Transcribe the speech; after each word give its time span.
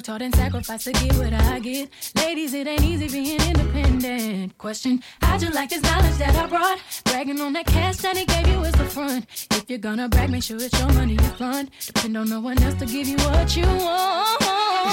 worked 0.00 0.06
hard 0.06 0.22
and 0.22 0.34
sacrificed 0.34 0.84
to 0.84 0.92
get 0.92 1.14
what 1.16 1.34
I 1.34 1.58
get. 1.58 1.90
Ladies, 2.14 2.54
it 2.54 2.66
ain't 2.66 2.82
easy 2.82 3.06
being 3.08 3.38
independent. 3.38 4.56
Question, 4.56 5.02
how'd 5.20 5.42
you 5.42 5.50
like 5.50 5.68
this 5.68 5.82
knowledge 5.82 6.16
that 6.16 6.34
I 6.36 6.46
brought? 6.46 6.78
Bragging 7.04 7.38
on 7.38 7.52
that 7.52 7.66
cash 7.66 7.98
that 7.98 8.16
he 8.16 8.24
gave 8.24 8.46
you 8.46 8.62
is 8.62 8.72
the 8.72 8.86
front. 8.86 9.26
If 9.50 9.68
you're 9.68 9.78
gonna 9.78 10.08
brag, 10.08 10.30
make 10.30 10.42
sure 10.42 10.56
it's 10.58 10.78
your 10.78 10.90
money 10.94 11.14
you 11.14 11.30
fund. 11.36 11.70
Depend 11.84 12.16
on 12.16 12.30
no 12.30 12.40
one 12.40 12.62
else 12.62 12.76
to 12.76 12.86
give 12.86 13.08
you 13.08 13.18
what 13.18 13.54
you 13.54 13.66
want. 13.66 14.40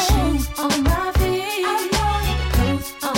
Shoes 0.08 0.60
on 0.60 0.84
my 0.84 1.12
feet, 1.20 1.64
the 1.64 2.50
clothes 2.52 2.94
I'm 3.02 3.17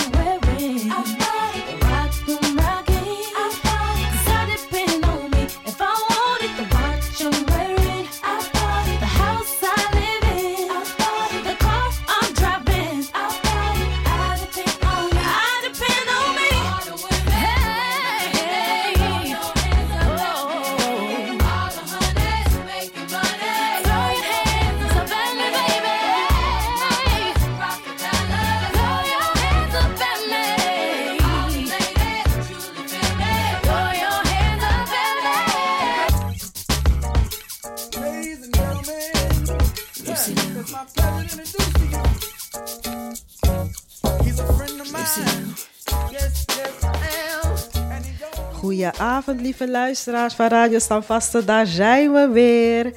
Goedenavond, 49.00 49.40
lieve 49.40 49.68
luisteraars 49.68 50.34
van 50.34 50.48
Radio 50.48 50.78
Stamvaste. 50.78 51.44
Daar 51.44 51.66
zijn 51.66 52.12
we 52.12 52.28
weer. 52.28 52.92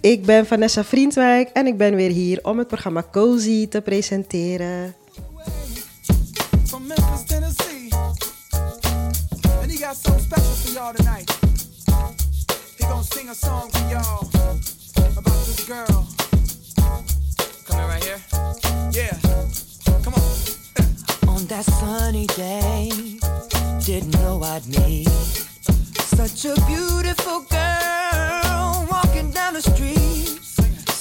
Ik 0.00 0.24
ben 0.24 0.46
Vanessa 0.46 0.84
Vriendwijk 0.84 1.48
en 1.52 1.66
ik 1.66 1.76
ben 1.76 1.94
weer 1.94 2.10
hier 2.10 2.38
om 2.42 2.58
het 2.58 2.66
programma 2.66 3.04
Cozy 3.10 3.68
te 3.68 3.80
presenteren. 3.80 4.94
from 6.66 6.86
Memphis, 6.86 7.24
Tennessee. 7.26 7.88
And 9.62 9.70
he 9.70 9.78
got 9.78 9.96
something 9.96 10.24
special 10.24 10.54
for 10.54 10.72
y'all 10.72 10.92
tonight. 10.94 11.38
He 12.76 12.84
gonna 12.84 13.02
sing 13.02 13.28
a 13.28 13.34
song 13.34 13.70
for 13.70 13.88
y'all 13.90 14.28
about 15.16 15.44
this 15.46 15.64
girl. 15.66 16.06
Coming 17.64 17.86
right 17.86 18.04
here? 18.04 18.20
Yeah. 18.90 19.16
Come 20.02 20.14
on. 20.14 21.28
On 21.28 21.46
that 21.46 21.64
sunny 21.64 22.26
day, 22.26 23.18
didn't 23.84 24.10
know 24.10 24.42
I'd 24.42 24.66
meet 24.66 25.08
such 25.08 26.44
a 26.44 26.54
beautiful 26.66 27.40
girl 27.40 28.86
walking 28.90 29.30
down 29.30 29.54
the 29.54 29.62
street. 29.62 30.38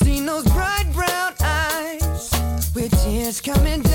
Seen 0.01 0.25
those 0.25 0.45
bright 0.45 0.85
brown 0.93 1.33
eyes 1.41 2.31
with 2.73 2.91
tears 3.03 3.41
coming 3.41 3.81
down. 3.81 3.88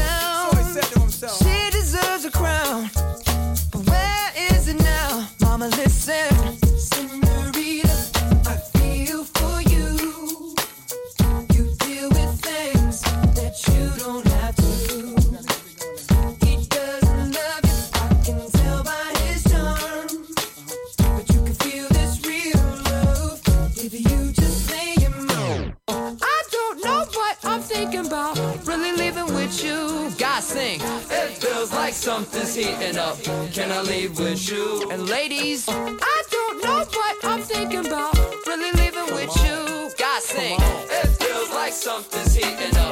Sing. 30.44 30.78
It 31.10 31.38
feels 31.38 31.72
like 31.72 31.94
something's 31.94 32.54
heating 32.54 32.98
up. 32.98 33.16
Can 33.52 33.72
I 33.72 33.80
leave 33.80 34.18
with 34.18 34.50
you? 34.50 34.90
And 34.90 35.08
ladies, 35.08 35.66
I 35.68 36.22
don't 36.30 36.62
know 36.62 36.84
what 36.84 37.24
I'm 37.24 37.40
thinking 37.40 37.86
about. 37.86 38.14
Really 38.46 38.70
leaving 38.72 39.14
with 39.14 39.34
you. 39.42 39.90
God 39.98 40.22
sing. 40.22 40.58
It 40.60 41.06
feels 41.16 41.50
like 41.50 41.72
something's 41.72 42.34
heating 42.34 42.76
up. 42.76 42.83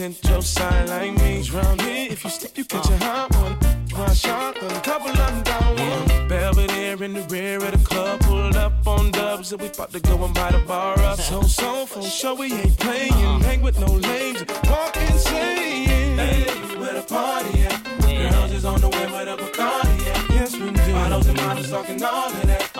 Represent 0.00 0.28
your 0.28 0.42
side 0.42 0.88
like 0.88 1.14
me. 1.18 1.48
round 1.50 1.80
here, 1.82 2.10
if 2.10 2.24
you 2.24 2.30
step, 2.30 2.50
you 2.58 2.64
catch 2.64 2.90
a 2.90 2.96
hot 2.98 3.30
one. 3.36 3.52
One 3.96 4.14
shot, 4.14 4.56
a 4.56 4.80
couple 4.80 5.10
of 5.10 5.16
them 5.16 5.42
down 5.44 5.76
one. 5.76 6.28
Belvedere 6.28 7.00
in 7.04 7.12
the 7.12 7.22
rear 7.30 7.58
of 7.58 7.70
the 7.70 7.86
club, 7.86 8.20
pulled 8.22 8.56
up 8.56 8.86
on 8.88 9.12
dubs, 9.12 9.52
and 9.52 9.62
we 9.62 9.68
about 9.68 9.92
to 9.92 10.00
go 10.00 10.24
and 10.24 10.34
buy 10.34 10.50
the 10.50 10.58
bar 10.66 10.98
up. 10.98 11.18
So, 11.24 11.42
so, 11.42 11.86
for 11.86 12.02
sure, 12.02 12.34
we 12.34 12.52
ain't 12.52 12.76
playing. 12.78 13.12
Uh-huh. 13.12 13.38
Hang 13.40 13.62
with 13.62 13.78
no 13.78 13.86
lames, 13.86 14.44
walk 14.64 14.96
insane. 14.96 16.18
Hey, 16.18 16.44
where 16.76 16.94
the 16.94 17.02
party 17.02 17.62
at? 17.62 17.84
Girls 18.32 18.52
is 18.52 18.64
on 18.64 18.80
the 18.80 18.88
way 18.88 19.06
with 19.06 19.28
a 19.28 19.36
Bacardi 19.36 20.06
at. 20.10 20.30
Yes, 20.30 20.56
we 20.56 20.70
do. 20.70 20.92
Bottles 20.92 21.26
and 21.28 21.36
models 21.36 21.70
talking 21.70 22.02
all 22.02 22.30
of 22.30 22.46
that. 22.46 22.73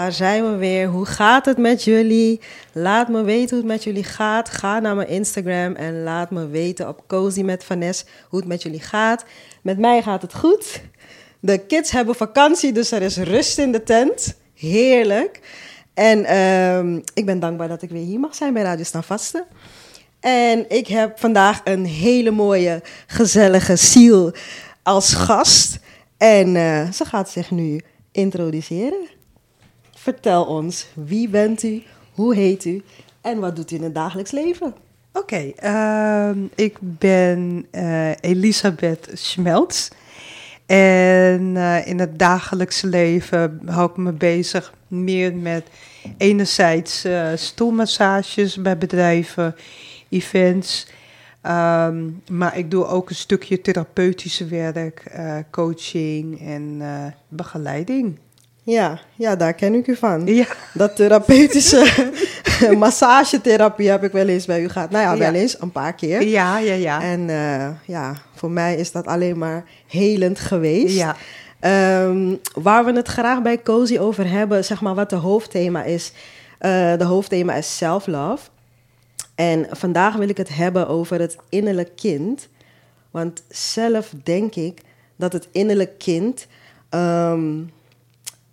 Daar 0.00 0.12
zijn 0.12 0.50
we 0.50 0.56
weer. 0.56 0.88
Hoe 0.88 1.06
gaat 1.06 1.44
het 1.44 1.58
met 1.58 1.84
jullie? 1.84 2.40
Laat 2.72 3.08
me 3.08 3.22
weten 3.22 3.48
hoe 3.48 3.58
het 3.58 3.66
met 3.66 3.84
jullie 3.84 4.04
gaat. 4.04 4.48
Ga 4.48 4.78
naar 4.78 4.94
mijn 4.94 5.08
Instagram 5.08 5.74
en 5.74 6.02
laat 6.02 6.30
me 6.30 6.46
weten 6.46 6.88
op 6.88 7.04
Cozy 7.06 7.42
met 7.42 7.64
Vanessa 7.64 8.04
hoe 8.28 8.38
het 8.38 8.48
met 8.48 8.62
jullie 8.62 8.80
gaat. 8.80 9.24
Met 9.62 9.78
mij 9.78 10.02
gaat 10.02 10.22
het 10.22 10.34
goed. 10.34 10.82
De 11.40 11.58
kids 11.58 11.90
hebben 11.90 12.14
vakantie, 12.14 12.72
dus 12.72 12.90
er 12.90 13.02
is 13.02 13.16
rust 13.16 13.58
in 13.58 13.72
de 13.72 13.82
tent. 13.82 14.34
Heerlijk. 14.54 15.40
En 15.94 16.24
ehm, 16.24 17.00
ik 17.14 17.26
ben 17.26 17.40
dankbaar 17.40 17.68
dat 17.68 17.82
ik 17.82 17.90
weer 17.90 18.04
hier 18.04 18.20
mag 18.20 18.34
zijn 18.34 18.52
bij 18.52 18.62
Radio 18.62 18.84
Staan 18.84 19.04
Vasten. 19.04 19.44
En 20.20 20.70
ik 20.70 20.86
heb 20.86 21.18
vandaag 21.18 21.60
een 21.64 21.84
hele 21.84 22.30
mooie, 22.30 22.82
gezellige 23.06 23.76
ziel 23.76 24.32
als 24.82 25.14
gast. 25.14 25.78
En 26.16 26.56
eh, 26.56 26.90
ze 26.90 27.04
gaat 27.04 27.30
zich 27.30 27.50
nu 27.50 27.80
introduceren. 28.12 29.18
Vertel 30.02 30.44
ons, 30.44 30.86
wie 30.94 31.28
bent 31.28 31.62
u, 31.62 31.82
hoe 32.12 32.34
heet 32.34 32.64
u 32.64 32.82
en 33.20 33.38
wat 33.38 33.56
doet 33.56 33.70
u 33.70 33.76
in 33.76 33.82
het 33.82 33.94
dagelijks 33.94 34.30
leven? 34.30 34.74
Oké, 35.12 35.52
ehm, 35.56 36.38
ik 36.54 36.78
ben 36.80 37.66
eh, 37.70 38.10
Elisabeth 38.20 39.10
Schmeltz. 39.12 39.88
En 40.66 41.56
eh, 41.56 41.86
in 41.86 41.98
het 41.98 42.18
dagelijkse 42.18 42.86
leven 42.86 43.60
hou 43.66 43.90
ik 43.90 43.96
me 43.96 44.12
bezig 44.12 44.74
meer 44.88 45.34
met 45.34 45.66
enerzijds 46.16 47.04
eh, 47.04 47.28
stoelmassages 47.34 48.62
bij 48.62 48.78
bedrijven, 48.78 49.56
events. 50.08 50.86
Ehm, 51.40 52.08
maar 52.30 52.58
ik 52.58 52.70
doe 52.70 52.86
ook 52.86 53.08
een 53.08 53.14
stukje 53.16 53.60
therapeutische 53.60 54.46
werk, 54.46 55.02
coaching 55.50 56.40
en 56.40 56.82
begeleiding. 57.28 58.18
Ja, 58.62 58.98
ja, 59.14 59.36
daar 59.36 59.54
ken 59.54 59.74
ik 59.74 59.86
u 59.86 59.96
van. 59.96 60.26
Ja. 60.26 60.46
Dat 60.74 60.96
therapeutische 60.96 62.10
massagetherapie 62.78 63.88
heb 63.90 64.04
ik 64.04 64.12
wel 64.12 64.28
eens 64.28 64.46
bij 64.46 64.62
u 64.62 64.68
gehad. 64.68 64.90
Nou 64.90 65.04
ja, 65.04 65.16
wel 65.16 65.40
eens, 65.40 65.60
een 65.60 65.72
paar 65.72 65.94
keer. 65.94 66.22
Ja, 66.22 66.58
ja, 66.58 66.74
ja. 66.74 67.02
En 67.02 67.30
eh, 67.30 67.68
ja, 67.84 68.14
voor 68.34 68.50
mij 68.50 68.76
is 68.76 68.92
dat 68.92 69.06
alleen 69.06 69.38
maar 69.38 69.64
helend 69.86 70.38
geweest. 70.38 70.96
Ja. 70.96 71.16
Ehm, 71.60 72.34
waar 72.54 72.84
we 72.84 72.92
het 72.92 73.08
graag 73.08 73.42
bij 73.42 73.62
Cozy 73.62 73.98
over 73.98 74.30
hebben, 74.30 74.64
zeg 74.64 74.80
maar 74.80 74.94
wat 74.94 75.10
de 75.10 75.16
hoofdthema 75.16 75.82
is. 75.82 76.12
Eh, 76.58 76.96
de 76.98 77.04
hoofdthema 77.04 77.54
is 77.54 77.76
self-love. 77.76 78.48
En 79.34 79.66
vandaag 79.70 80.14
wil 80.16 80.28
ik 80.28 80.36
het 80.36 80.54
hebben 80.54 80.88
over 80.88 81.20
het 81.20 81.36
innerlijk 81.48 81.90
kind. 81.96 82.48
Want 83.10 83.42
zelf 83.48 84.12
denk 84.22 84.54
ik 84.54 84.80
dat 85.16 85.32
het 85.32 85.48
innerlijk 85.52 85.98
kind. 85.98 86.46
ehm, 86.88 87.52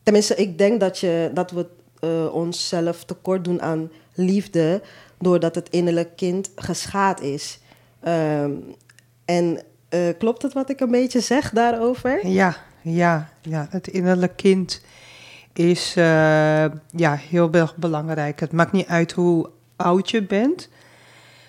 tenminste, 0.07 0.35
ik 0.35 0.57
denk 0.57 0.79
dat, 0.79 0.99
je, 0.99 1.31
dat 1.33 1.51
we 1.51 1.65
eh, 1.99 2.33
onszelf 2.33 3.03
tekort 3.03 3.43
doen 3.43 3.61
aan 3.61 3.91
liefde. 4.13 4.81
doordat 5.19 5.55
het 5.55 5.69
innerlijk 5.69 6.15
kind 6.15 6.49
geschaad 6.55 7.21
is. 7.21 7.59
Ehm, 7.99 8.51
en 9.25 9.61
eh, 9.89 9.99
klopt 10.17 10.41
het 10.41 10.53
wat 10.53 10.69
ik 10.69 10.79
een 10.79 10.91
beetje 10.91 11.19
zeg 11.19 11.49
daarover? 11.49 12.27
Ja, 12.27 12.55
ja, 12.81 13.29
ja. 13.41 13.67
Het 13.69 13.87
innerlijk 13.87 14.35
kind 14.35 14.81
is 15.53 15.93
eh, 15.95 16.65
ja, 16.91 17.15
heel 17.15 17.51
erg 17.51 17.75
belangrijk. 17.75 18.39
Het 18.39 18.51
maakt 18.51 18.71
niet 18.71 18.87
uit 18.87 19.11
hoe 19.11 19.49
oud 19.75 20.09
je 20.09 20.23
bent. 20.23 20.69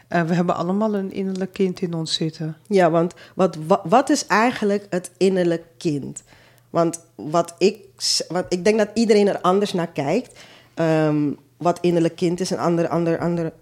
We 0.09 0.35
hebben 0.35 0.57
allemaal 0.57 0.95
een 0.95 1.13
innerlijk 1.13 1.53
kind 1.53 1.81
in 1.81 1.95
ons 1.95 2.15
zitten. 2.15 2.57
Ja, 2.67 2.91
want 2.91 3.15
wat, 3.35 3.57
wat, 3.67 3.81
wat 3.85 4.11
is 4.11 4.27
eigenlijk 4.27 4.87
het 4.91 5.11
innerlijk 5.17 5.65
kind? 5.77 6.23
Want 6.79 7.01
wat 7.15 7.55
ik, 7.59 7.79
wat 8.29 8.47
ik 8.49 8.65
denk 8.65 8.79
dat 8.79 8.89
iedereen 8.95 9.29
er 9.29 9.41
anders 9.41 9.73
naar 9.73 9.87
kijkt. 9.87 10.39
Ehm, 10.75 11.31
wat 11.57 11.79
innerlijk 11.81 12.17
kind 12.17 12.41
is, 12.41 12.51
een 12.51 12.59
andere, 12.59 12.89
andere, 12.89 13.19
andere 13.19 13.53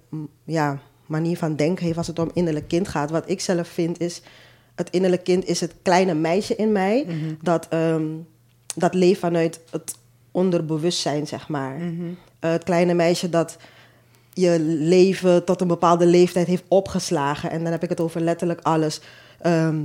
ja, 0.44 0.78
manier 1.06 1.36
van 1.36 1.56
denken 1.56 1.84
heeft 1.84 1.98
als 1.98 2.06
het 2.06 2.18
om 2.18 2.30
innerlijk 2.34 2.68
kind 2.68 2.88
gaat. 2.88 3.10
Wat 3.10 3.30
ik 3.30 3.40
zelf 3.40 3.68
vind 3.68 4.00
is, 4.00 4.22
het 4.74 4.90
innerlijk 4.90 5.24
kind 5.24 5.44
is 5.44 5.60
het 5.60 5.74
kleine 5.82 6.14
meisje 6.14 6.56
in 6.56 6.72
mij. 6.72 7.06
dat, 7.42 7.68
ehm, 7.68 8.04
dat 8.74 8.94
leeft 8.94 9.20
vanuit 9.20 9.60
het 9.70 9.94
onderbewustzijn, 10.30 11.26
zeg 11.26 11.48
maar. 11.48 11.76
Eh, 12.40 12.50
het 12.50 12.64
kleine 12.64 12.94
meisje 12.94 13.28
dat 13.28 13.56
je 14.32 14.60
leven 14.60 15.44
tot 15.44 15.60
een 15.60 15.68
bepaalde 15.68 16.06
leeftijd 16.06 16.46
heeft 16.46 16.64
opgeslagen. 16.68 17.50
En 17.50 17.62
dan 17.62 17.72
heb 17.72 17.82
ik 17.82 17.88
het 17.88 18.00
over 18.00 18.20
letterlijk 18.20 18.60
alles. 18.62 19.00
Ehm, 19.40 19.76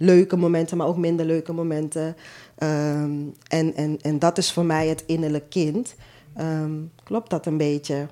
leuke 0.00 0.36
momenten, 0.36 0.76
maar 0.76 0.86
ook 0.86 0.96
minder 0.96 1.26
leuke 1.26 1.52
momenten. 1.52 2.16
Ehm, 2.60 3.12
en, 3.48 3.74
en, 3.74 3.98
en 4.00 4.18
dat 4.18 4.38
is 4.38 4.52
voor 4.52 4.64
mij 4.64 4.88
het 4.88 5.04
innerlijk 5.06 5.50
kind. 5.50 5.94
Ehm, 6.36 6.72
klopt 7.04 7.30
dat 7.30 7.46
een 7.46 7.56
beetje 7.56 8.06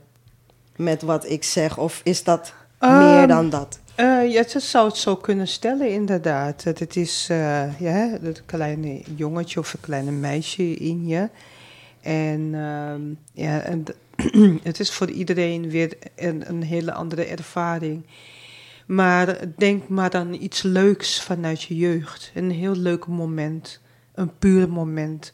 met 0.76 1.02
wat 1.02 1.30
ik 1.30 1.44
zeg? 1.44 1.78
Of 1.78 2.00
is 2.04 2.24
dat 2.24 2.54
meer 2.80 2.90
Ehm, 2.90 3.28
dan 3.28 3.50
dat? 3.50 3.80
Eh, 3.94 4.04
ja, 4.06 4.44
je 4.48 4.60
zou 4.60 4.88
het 4.88 4.96
zo 4.96 5.16
kunnen 5.16 5.48
stellen, 5.48 5.90
inderdaad. 5.90 6.64
Dat 6.64 6.78
Het 6.78 6.96
is 6.96 7.26
eh, 7.30 7.80
ja, 7.80 8.18
het 8.22 8.42
kleine 8.46 9.02
jongetje 9.16 9.60
of 9.60 9.72
een 9.72 9.80
kleine 9.80 10.10
meisje 10.10 10.74
in 10.74 11.06
je. 11.06 11.28
En, 12.00 12.50
ja, 13.32 13.60
en 13.60 13.84
het 14.62 14.80
is 14.80 14.92
voor 14.92 15.10
iedereen 15.10 15.70
weer 15.70 15.96
een, 16.16 16.48
een 16.48 16.62
hele 16.62 16.92
andere 16.92 17.24
ervaring. 17.24 18.06
Maar 18.86 19.38
denk 19.56 19.88
maar 19.88 20.10
dan 20.10 20.32
iets 20.32 20.62
leuks 20.62 21.22
vanuit 21.22 21.62
je 21.62 21.76
jeugd. 21.76 22.30
Een 22.34 22.50
heel 22.50 22.76
leuk 22.76 23.06
moment. 23.06 23.80
Een 24.18 24.38
puur 24.38 24.68
moment. 24.68 25.32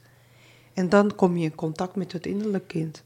En 0.74 0.88
dan 0.88 1.14
kom 1.14 1.36
je 1.36 1.44
in 1.44 1.54
contact 1.54 1.96
met 1.96 2.12
het 2.12 2.26
innerlijk 2.26 2.68
kind. 2.68 3.02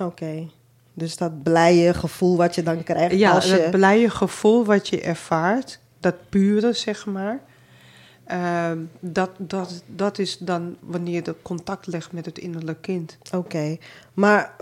Oké. 0.00 0.48
Dus 0.94 1.16
dat 1.16 1.42
blije 1.42 1.94
gevoel 1.94 2.36
wat 2.36 2.54
je 2.54 2.62
dan 2.62 2.82
krijgt 2.82 3.14
Ja, 3.16 3.30
als 3.32 3.44
je... 3.50 3.56
dat 3.56 3.70
blije 3.70 4.10
gevoel 4.10 4.64
wat 4.64 4.88
je 4.88 5.00
ervaart, 5.00 5.80
dat 6.00 6.14
pure, 6.28 6.72
zeg 6.72 7.06
maar. 7.06 7.40
ehm, 8.24 8.78
dat, 9.00 9.30
dat, 9.38 9.82
dat 9.86 10.18
is 10.18 10.38
dan 10.38 10.76
wanneer 10.80 11.14
je 11.14 11.22
de 11.22 11.34
contact 11.42 11.86
legt 11.86 12.12
met 12.12 12.24
het 12.26 12.38
innerlijk 12.38 12.82
kind. 12.82 13.18
Oké, 13.34 13.76
maar 14.14 14.56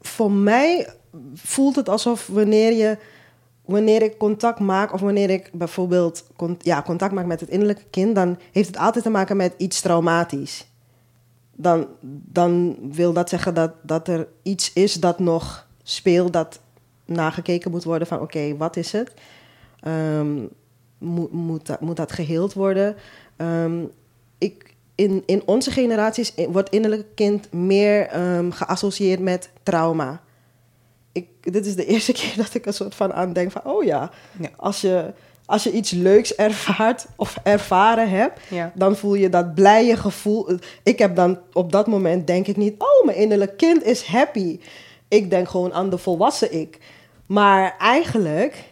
voor 0.00 0.30
mij 0.32 0.94
voelt 1.34 1.76
het 1.76 1.88
alsof 1.88 2.26
wanneer 2.26 2.72
je, 2.72 2.98
wanneer 3.64 4.02
ik 4.02 4.18
contact 4.18 4.58
maak 4.58 4.92
of 4.92 5.00
wanneer 5.00 5.30
ik 5.30 5.50
bijvoorbeeld 5.52 6.26
ja, 6.58 6.82
contact 6.82 7.12
maak 7.12 7.26
met 7.26 7.40
het 7.40 7.48
innerlijke 7.48 7.84
kind, 7.90 8.14
dan 8.14 8.38
heeft 8.52 8.66
het 8.66 8.78
altijd 8.78 9.04
te 9.04 9.10
maken 9.10 9.36
met 9.36 9.54
iets 9.56 9.80
traumatisch. 9.80 10.66
Dan, 11.56 11.86
dan 12.30 12.76
wil 12.92 13.12
dat 13.12 13.28
zeggen 13.28 13.54
dat, 13.54 13.72
dat 13.82 14.08
er 14.08 14.28
iets 14.42 14.72
is 14.72 14.94
dat 14.94 15.18
nog 15.18 15.66
speelt, 15.82 16.32
dat 16.32 16.60
nagekeken 17.04 17.70
moet 17.70 17.84
worden 17.84 18.08
van 18.08 18.20
oké, 18.20 18.56
wat 18.56 18.76
is 18.76 18.92
het? 18.92 19.12
Ehm, 19.80 20.42
moet, 20.98 21.32
moet, 21.32 21.66
dat, 21.66 21.80
moet 21.80 21.96
dat 21.96 22.12
geheeld 22.12 22.52
worden? 22.52 22.96
Ehm, 23.36 23.84
ik, 24.38 24.74
in, 24.94 25.22
in 25.26 25.42
onze 25.46 25.70
generaties 25.70 26.34
wordt 26.48 26.70
innerlijk 26.70 27.06
kind 27.14 27.52
meer 27.52 28.06
ehm, 28.06 28.50
geassocieerd 28.50 29.20
met 29.20 29.50
trauma. 29.62 30.22
Ik, 31.14 31.52
dit 31.52 31.66
is 31.66 31.76
de 31.76 31.86
eerste 31.86 32.12
keer 32.18 32.32
dat 32.36 32.54
ik 32.54 32.66
een 32.66 32.74
soort 32.74 32.94
van 32.94 33.12
aan 33.12 33.32
denk 33.32 33.50
van... 33.52 33.64
oh 33.64 33.84
ja, 33.84 34.10
Ja. 34.40 34.50
als, 34.56 34.80
je, 34.80 35.12
als 35.46 35.62
je 35.62 35.72
iets 35.72 35.90
leuks 35.90 36.34
ervaart 36.34 37.06
of 37.16 37.36
ervaren 37.42 38.10
hebt... 38.10 38.40
Ja. 38.48 38.72
dan 38.74 38.96
voel 38.96 39.14
je 39.14 39.28
dat 39.28 39.54
blije 39.54 39.96
gevoel. 39.96 40.58
Ik 40.82 40.98
heb 40.98 41.16
dan 41.16 41.38
op 41.52 41.72
dat 41.72 41.86
moment 41.86 42.26
denk 42.26 42.46
ik 42.46 42.56
niet... 42.56 42.74
oh, 42.78 43.04
mijn 43.04 43.18
innerlijk 43.18 43.56
kind 43.56 43.82
is 43.82 44.02
happy. 44.02 44.60
Ik 45.08 45.30
denk 45.30 45.48
gewoon 45.48 45.72
aan 45.72 45.90
de 45.90 45.98
volwassen 45.98 46.52
ik. 46.52 46.78
Maar 47.26 47.76
eigenlijk 47.78 48.64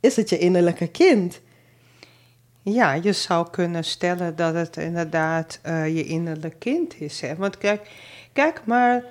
is 0.00 0.16
het 0.16 0.28
je 0.28 0.38
innerlijke 0.38 0.86
kind. 0.86 1.40
Ja, 2.72 2.92
je 2.92 3.12
zou 3.12 3.50
kunnen 3.50 3.84
stellen 3.84 4.36
dat 4.36 4.54
het 4.54 4.76
inderdaad 4.76 5.58
eh, 5.62 5.96
je 5.96 6.04
innerlijk 6.04 6.58
kind 6.58 7.00
is. 7.00 7.20
Hè? 7.20 7.36
Want 7.36 7.58
kijk, 7.58 7.90
kijk 8.32 8.60
maar 8.64 9.04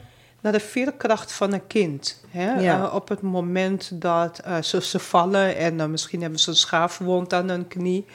naar 0.46 0.54
de 0.54 0.60
veerkracht 0.60 1.32
van 1.32 1.54
een 1.54 1.68
kind. 1.68 2.22
Hè? 2.30 2.54
Ja. 2.54 2.84
Eh, 2.84 2.96
op 2.96 3.10
het 3.10 3.22
moment 3.22 4.02
dat 4.02 4.40
eh, 4.40 4.62
ze, 4.62 4.82
ze 4.82 5.00
vallen 5.00 5.58
en 5.58 5.78
dan 5.78 5.92
misschien 5.92 6.22
hebben 6.22 6.40
ze 6.40 6.50
een 6.50 6.56
schaafwond 6.56 7.34
aan 7.34 7.50
hun 7.50 7.68
knie. 7.68 8.06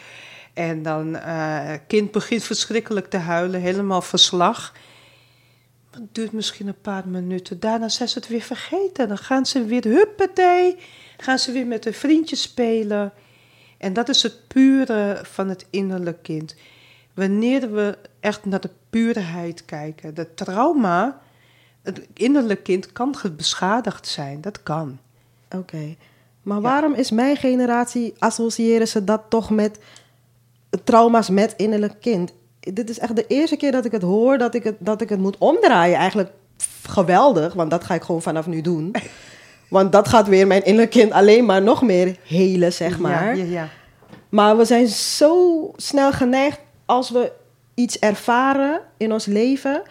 En 0.52 0.82
dan 0.82 1.16
eh 1.16 1.24
het 1.62 1.82
kind 1.86 2.10
begint 2.10 2.42
verschrikkelijk 2.42 3.10
te 3.10 3.16
huilen, 3.16 3.60
helemaal 3.60 4.02
verslag. 4.02 4.72
Het 5.90 6.14
duurt 6.14 6.32
misschien 6.32 6.66
een 6.66 6.80
paar 6.80 7.08
minuten. 7.08 7.60
Daarna 7.60 7.88
zijn 7.88 8.08
ze 8.08 8.18
het 8.18 8.28
weer 8.28 8.42
vergeten. 8.42 9.08
Dan 9.08 9.18
gaan 9.18 9.46
ze 9.46 9.64
weer 9.64 9.84
huppatee. 9.84 10.76
Gaan 11.16 11.38
ze 11.38 11.52
weer 11.52 11.66
met 11.66 11.84
hun 11.84 11.94
vriendjes 11.94 12.42
spelen. 12.42 13.12
En 13.78 13.92
dat 13.92 14.08
is 14.08 14.22
het 14.22 14.48
pure 14.48 15.20
van 15.22 15.48
het 15.48 15.66
innerlijk 15.70 16.22
kind. 16.22 16.54
Wanneer 17.14 17.72
we 17.72 17.98
echt 18.20 18.44
naar 18.44 18.60
de 18.60 18.70
puurheid 18.90 19.64
kijken. 19.64 20.14
De 20.14 20.34
trauma, 20.34 21.20
het 21.82 22.00
innerlijk 22.14 22.62
kind 22.62 22.92
kan 22.92 23.14
beschadigd 23.36 24.06
zijn. 24.06 24.40
Dat 24.40 24.62
kan. 24.62 24.98
Oké. 25.56 25.96
Maar 26.42 26.60
waarom 26.60 26.94
is 26.94 27.10
mijn 27.10 27.36
generatie, 27.36 28.14
associëren 28.18 28.88
ze 28.88 29.04
dat 29.04 29.22
toch 29.28 29.50
met 29.50 29.78
trauma's 30.84 31.28
met 31.28 31.54
innerlijk 31.56 32.00
kind? 32.00 32.32
Dit 32.60 32.90
is 32.90 32.98
echt 32.98 33.16
de 33.16 33.26
eerste 33.26 33.56
keer 33.56 33.72
dat 33.72 33.84
ik 33.84 33.92
het 33.92 34.02
hoor, 34.02 34.38
dat 34.38 34.54
ik 34.54 34.64
het, 34.64 34.76
dat 34.78 35.00
ik 35.00 35.08
het 35.08 35.18
moet 35.20 35.38
omdraaien 35.38 35.98
eigenlijk 35.98 36.30
geweldig, 36.82 37.52
want 37.52 37.70
dat 37.70 37.84
ga 37.84 37.94
ik 37.94 38.02
gewoon 38.02 38.22
vanaf 38.22 38.46
nu 38.46 38.60
doen. 38.60 38.94
Want 39.68 39.92
dat 39.92 40.08
gaat 40.08 40.28
weer 40.28 40.46
mijn 40.46 40.64
innerlijk 40.64 40.90
kind 40.90 41.12
alleen 41.12 41.44
maar 41.44 41.62
nog 41.62 41.82
meer 41.82 42.16
helen, 42.26 42.72
zeg 42.72 42.98
maar. 42.98 43.36
Ja, 43.36 43.44
ja, 43.44 43.50
ja. 43.50 43.68
Maar 44.28 44.56
we 44.56 44.64
zijn 44.64 44.88
zo 44.88 45.72
snel 45.76 46.12
geneigd 46.12 46.60
als 46.86 47.10
we 47.10 47.32
iets 47.74 47.98
ervaren 47.98 48.80
in 48.96 49.12
ons 49.12 49.26
leven. 49.26 49.82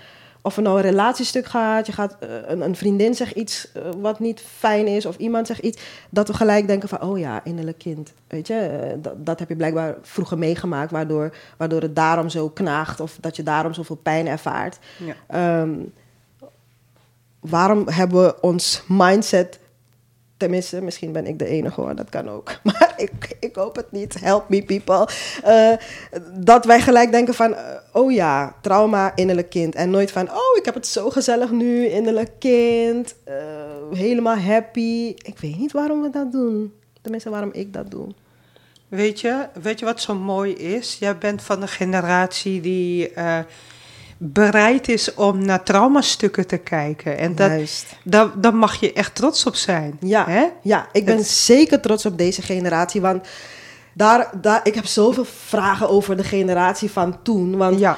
Of 0.42 0.56
er 0.56 0.62
nou 0.62 0.76
een 0.78 0.84
relatiestuk 0.84 1.46
gaat, 1.46 1.86
je 1.86 1.92
gaat, 1.92 2.18
eh, 2.20 2.30
een, 2.46 2.62
een 2.62 2.76
vriendin 2.76 3.16
zegt 3.16 3.36
iets 3.36 3.72
eh, 3.72 3.84
wat 3.98 4.20
niet 4.20 4.44
fijn 4.58 4.88
is, 4.88 5.06
of 5.06 5.18
iemand 5.18 5.48
zegt 5.48 5.60
iets, 5.60 5.82
dat 6.10 6.28
we 6.28 6.34
gelijk 6.34 6.68
denken 6.68 6.90
van, 6.90 7.02
oh 7.02 7.20
ja, 7.20 7.44
innerlijk 7.44 7.78
kind. 7.78 8.14
Weet 8.28 8.48
je, 8.48 8.54
eh, 8.54 8.90
dat, 8.98 9.26
dat 9.26 9.40
heb 9.40 9.50
je 9.50 9.56
blijkbaar 9.56 9.96
vroeger 10.02 10.38
meegemaakt, 10.38 10.92
waardoor, 10.92 11.36
waardoor 11.58 11.82
het 11.82 11.96
daarom 11.96 12.30
zo 12.30 12.50
knaagt, 12.50 13.00
of 13.00 13.18
dat 13.22 13.36
je 13.36 13.44
daarom 13.44 13.74
zoveel 13.74 13.96
pijn 13.96 14.28
ervaart. 14.28 14.78
Ja. 14.98 15.16
Ehm, 15.28 15.76
waarom 17.40 17.88
hebben 17.88 18.24
we 18.24 18.42
ons 18.42 18.84
mindset 18.88 19.60
Tenminste, 20.40 20.82
misschien 20.82 21.12
ben 21.12 21.28
ik 21.28 21.40
de 21.40 21.46
enige 21.46 21.82
hoor, 21.82 21.96
dat 21.96 22.10
kan 22.10 22.30
ook. 22.30 22.52
Maar 22.64 22.94
ik, 22.98 23.38
ik 23.40 23.56
hoop 23.56 23.76
het 23.76 23.92
niet. 23.92 24.20
Help 24.20 24.50
me, 24.50 24.64
people. 24.64 25.08
Eh, 25.44 25.72
dat 26.34 26.66
wij 26.66 26.82
gelijk 26.82 27.12
denken 27.12 27.34
van, 27.34 27.56
eh, 27.56 27.76
oh 27.94 28.12
ja, 28.12 28.56
trauma, 28.62 29.16
innerlijk 29.16 29.50
kind. 29.50 29.76
En 29.76 29.90
nooit 29.90 30.12
van, 30.12 30.30
oh, 30.30 30.58
ik 30.58 30.66
heb 30.66 30.74
het 30.74 30.88
zo 30.88 31.10
gezellig 31.10 31.52
nu, 31.52 31.86
innerlijk 31.86 32.32
kind. 32.40 33.16
eh, 33.24 33.36
helemaal 33.92 34.38
happy. 34.38 35.14
Ik 35.22 35.40
weet 35.40 35.58
niet 35.58 35.72
waarom 35.72 36.02
we 36.02 36.10
dat 36.10 36.32
doen. 36.32 36.74
Tenminste, 37.02 37.30
waarom 37.30 37.52
ik 37.54 37.74
dat 37.74 37.92
doe. 37.92 38.08
Weet 38.88 39.22
je, 39.22 39.48
weet 39.62 39.80
je 39.80 39.86
wat 39.86 40.02
zo 40.02 40.16
mooi 40.16 40.54
is? 40.54 40.98
Jij 41.00 41.18
bent 41.18 41.42
van 41.42 41.60
de 41.60 41.68
generatie 41.68 42.62
die 42.62 43.12
bereid 44.22 44.88
is 44.90 45.14
om 45.14 45.46
naar 45.46 45.64
traumastukken 45.64 46.48
te 46.48 46.58
kijken. 46.58 47.18
En 47.18 47.36
dat, 47.36 47.52
daar, 48.04 48.40
daar 48.42 48.56
mag 48.56 48.80
je 48.80 48.94
echt 48.94 49.16
trots 49.16 49.46
op 49.46 49.56
zijn. 49.56 49.98
Ja, 50.00 50.26
Hè? 50.28 50.46
ja 50.62 50.88
ik 50.92 51.06
ben 51.06 51.18
Het- 51.18 51.28
zeker 51.28 51.80
trots 51.82 52.06
op 52.06 52.18
deze 52.18 52.42
generatie. 52.42 53.02
Want 53.02 53.28
daar, 53.94 54.30
daar, 54.42 54.60
ik 54.64 54.76
heb 54.76 54.86
zoveel 54.86 55.26
vragen 55.26 55.90
over 55.90 56.18
de 56.18 56.24
generatie 56.24 56.92
van 56.92 57.22
toen. 57.24 57.58
Want 57.58 57.80
Ja, 57.80 57.98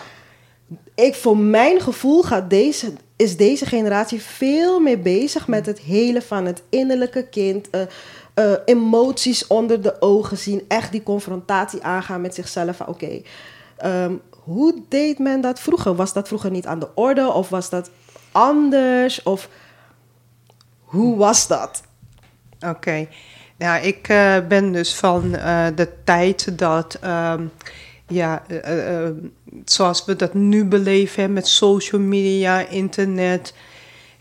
ik, 0.95 1.15
voor 1.15 1.37
mijn 1.37 1.81
gevoel 1.81 2.21
gaat 2.23 2.49
deze, 2.49 2.93
is 3.15 3.37
deze 3.37 3.65
generatie 3.65 4.21
veel 4.21 4.79
meer 4.79 4.99
bezig 5.01 5.47
met 5.47 5.65
het 5.65 5.79
hele 5.79 6.21
van 6.21 6.45
het 6.45 6.61
innerlijke 6.69 7.27
kind. 7.29 7.69
eh, 7.69 7.81
eh, 8.33 8.51
emoties 8.65 9.47
onder 9.47 9.81
de 9.81 10.01
ogen 10.01 10.37
zien. 10.37 10.61
Echt 10.67 10.91
die 10.91 11.03
confrontatie 11.03 11.83
aangaan 11.83 12.21
met 12.21 12.35
zichzelf. 12.35 12.81
Oké, 12.81 13.21
ehm, 13.77 14.13
hoe 14.43 14.81
deed 14.89 15.19
men 15.19 15.41
dat 15.41 15.59
vroeger? 15.59 15.95
Was 15.95 16.13
dat 16.13 16.27
vroeger 16.27 16.51
niet 16.51 16.65
aan 16.65 16.79
de 16.79 16.89
orde? 16.95 17.31
Of 17.31 17.49
was 17.49 17.69
dat 17.69 17.89
anders? 18.31 19.23
Of 19.23 19.49
hoe 20.79 21.17
was 21.17 21.47
dat? 21.47 21.83
oké. 22.67 23.07
Nou, 23.57 23.83
ik 23.83 24.07
eh, 24.07 24.37
ben 24.47 24.71
dus 24.71 24.95
van 24.95 25.35
eh, 25.35 25.67
de 25.75 25.89
tijd 26.03 26.57
dat, 26.57 26.97
ehm, 27.01 27.43
ja, 28.07 28.43
eh, 28.47 29.09
zoals 29.65 30.05
we 30.05 30.15
dat 30.15 30.33
nu 30.33 30.65
beleven 30.65 31.33
met 31.33 31.47
social 31.47 32.01
media, 32.01 32.67
internet, 32.67 33.53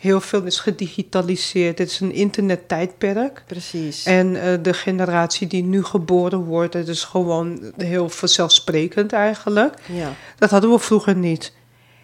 heel 0.01 0.21
veel 0.21 0.43
is 0.43 0.59
gedigitaliseerd. 0.61 1.79
Het 1.79 1.91
is 1.91 2.01
een 2.01 2.13
internettijdperk. 2.13 3.43
Precies. 3.47 4.05
En 4.05 4.43
eh, 4.43 4.59
de 4.63 4.75
generatie 4.75 5.47
die 5.47 5.63
nu 5.63 5.85
geboren 5.85 6.45
wordt, 6.45 6.75
het 6.75 6.89
is 6.89 7.05
gewoon 7.05 7.73
heel 7.77 8.09
vanzelfsprekend 8.09 9.13
eigenlijk. 9.13 9.75
ja. 9.87 10.13
Dat 10.39 10.51
hadden 10.51 10.71
we 10.71 10.79
vroeger 10.79 11.17
niet. 11.17 11.53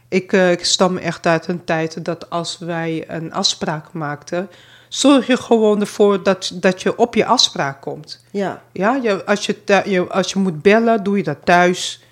Ik, 0.09 0.33
eh, 0.33 0.51
ik 0.51 0.65
stam 0.65 0.97
echt 0.97 1.27
uit 1.27 1.47
een 1.47 1.65
tijd 1.65 2.05
dat 2.05 2.31
als 2.31 2.59
wij 2.59 3.05
een 3.09 3.33
afspraak 3.33 3.93
maakten, 3.93 4.51
zorg 4.89 5.27
je 5.27 5.37
gewoon 5.37 5.81
ervoor 5.81 6.23
dat, 6.23 6.51
dat 6.55 6.83
je 6.83 6.99
op 6.99 7.15
je 7.15 7.27
afspraak 7.27 7.81
komt. 7.81 8.25
Ja, 8.31 8.63
Ja, 8.73 8.95
je, 8.95 9.25
als, 9.25 9.47
je, 9.47 9.83
je, 9.85 10.07
als 10.09 10.33
je 10.33 10.39
moet 10.39 10.63
bellen, 10.63 11.03
doe 11.03 11.17
je 11.17 11.23
dat 11.23 11.39
thuis. 11.45 12.03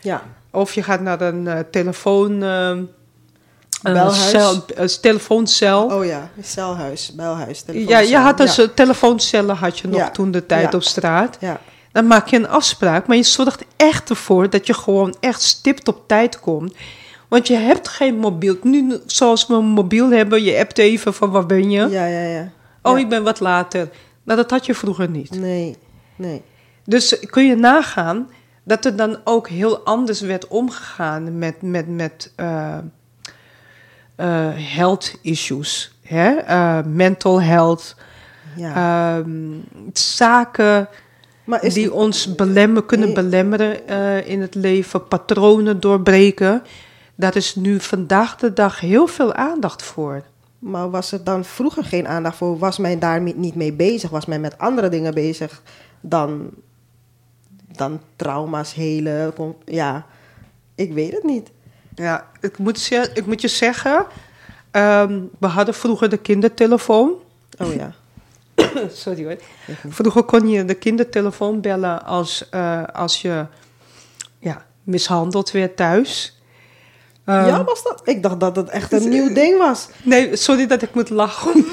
ja. 0.00 0.22
Of 0.52 0.74
je 0.74 0.82
gaat 0.82 1.00
naar 1.00 1.20
een 1.20 1.46
eh, 1.46 1.58
telefoon. 1.70 2.42
Een 3.82 3.92
Belhuis? 3.92 4.30
cel- 4.30 4.64
telefooncel. 5.00 5.84
Oh 5.84 6.04
ja, 6.04 6.30
celhuis, 6.42 7.12
belhuis, 7.14 7.64
ja, 7.66 7.98
je 7.98 8.16
had 8.16 8.38
dus 8.38 8.56
ja. 8.56 8.66
telefooncellen 8.74 9.56
had 9.56 9.78
je 9.78 9.88
nog 9.88 9.98
Ja. 10.00 10.10
toen 10.10 10.30
de 10.30 10.46
tijd 10.46 10.70
Ja. 10.70 10.76
op 10.76 10.82
straat. 10.82 11.36
ja. 11.40 11.60
Dan 11.92 12.06
maak 12.06 12.28
je 12.28 12.36
een 12.36 12.48
afspraak, 12.48 13.06
maar 13.06 13.16
je 13.16 13.22
zorgt 13.22 13.64
echt 13.76 14.10
ervoor 14.10 14.50
dat 14.50 14.66
je 14.66 14.74
gewoon 14.74 15.14
echt 15.20 15.42
stipt 15.42 15.88
op 15.88 16.02
tijd 16.06 16.40
komt. 16.40 16.74
Want 17.28 17.46
je 17.46 17.54
hebt 17.56 17.88
geen 17.88 18.16
mobiel. 18.18 18.56
Nu, 18.62 18.98
zoals 19.06 19.46
we 19.46 19.54
een 19.54 19.64
mobiel 19.64 20.10
hebben, 20.10 20.42
je 20.42 20.58
appt 20.58 20.78
even 20.78 21.14
van 21.14 21.30
waar 21.30 21.46
ben 21.46 21.70
je? 21.70 21.88
Ja, 21.88 22.04
ja, 22.06 22.20
ja. 22.22 22.48
Oh, 22.82 22.98
ik 22.98 23.08
ben 23.08 23.22
wat 23.22 23.40
later. 23.40 23.88
Nou, 24.22 24.38
dat 24.38 24.50
had 24.50 24.66
je 24.66 24.74
vroeger 24.74 25.08
niet. 25.08 25.30
Nee, 25.40 25.76
nee. 26.16 26.42
Dus 26.84 27.16
kun 27.30 27.46
je 27.46 27.54
nagaan 27.56 28.30
dat 28.64 28.84
er 28.84 28.96
dan 28.96 29.18
ook 29.24 29.48
heel 29.48 29.78
anders 29.78 30.20
werd 30.20 30.48
omgegaan 30.48 31.38
met, 31.38 31.62
met, 31.62 31.88
met 31.88 32.32
eh, 32.36 32.78
health 34.56 35.14
issues. 35.22 35.98
Hè? 36.02 36.30
Eh, 36.34 36.78
mental 36.86 37.42
health. 37.42 37.96
Ja. 38.56 39.18
ehm, 39.18 39.30
zaken 39.92 40.88
die 41.72 41.92
ons 41.92 42.34
belemmen, 42.34 42.86
kunnen 42.86 43.06
Nee. 43.06 43.14
belemmeren 43.14 43.88
eh, 43.88 44.28
in 44.28 44.40
het 44.40 44.54
leven, 44.54 45.08
patronen 45.08 45.80
doorbreken. 45.80 46.62
Daar 47.14 47.36
is 47.36 47.54
nu 47.54 47.80
vandaag 47.80 48.36
de 48.36 48.52
dag 48.52 48.80
heel 48.80 49.06
veel 49.06 49.34
aandacht 49.34 49.82
voor. 49.82 50.22
Maar 50.58 50.90
was 50.90 51.12
er 51.12 51.24
dan 51.24 51.44
vroeger 51.44 51.84
geen 51.84 52.08
aandacht 52.08 52.36
voor? 52.36 52.58
Was 52.58 52.78
men 52.78 52.98
daar 52.98 53.20
niet 53.20 53.54
mee 53.54 53.72
bezig? 53.72 54.10
Was 54.10 54.26
men 54.26 54.40
met 54.40 54.58
andere 54.58 54.88
dingen 54.88 55.14
bezig 55.14 55.62
dan, 56.00 56.50
dan 57.76 58.00
trauma's 58.16 58.74
helen? 58.74 59.34
Kon- 59.34 59.56
Ja, 59.64 60.06
ik 60.74 60.92
weet 60.92 61.12
het 61.12 61.24
niet. 61.24 61.50
Ja, 61.94 62.26
ik 62.40 62.58
moet, 62.58 62.78
ze- 62.78 63.10
ik 63.14 63.26
moet 63.26 63.40
je 63.40 63.48
zeggen, 63.48 64.06
ehm, 64.70 65.20
we 65.38 65.46
hadden 65.46 65.74
vroeger 65.74 66.08
de 66.08 66.16
kindertelefoon. 66.16 67.12
Oh 67.58 67.74
ja. 67.74 67.92
Sorry 68.92 69.24
hoor. 69.24 69.36
Vroeger 69.88 70.22
kon 70.22 70.48
je 70.48 70.64
de 70.64 70.74
kindertelefoon 70.74 71.60
bellen 71.60 72.04
als, 72.04 72.48
eh, 72.50 72.82
als 72.92 73.22
je 73.22 73.44
ja, 74.38 74.64
mishandeld 74.84 75.50
werd 75.50 75.76
thuis. 75.76 76.34
Ehm, 77.24 77.46
ja, 77.46 77.64
was 77.64 77.82
dat? 77.82 78.00
Ik 78.04 78.22
dacht 78.22 78.40
dat 78.40 78.56
het 78.56 78.68
echt 78.68 78.92
een 78.92 79.08
nieuw 79.08 79.32
ding 79.32 79.58
was. 79.58 79.88
Nee, 80.02 80.36
sorry 80.36 80.66
dat 80.66 80.82
ik 80.82 80.94
moet 80.94 81.10
lachen. 81.10 81.52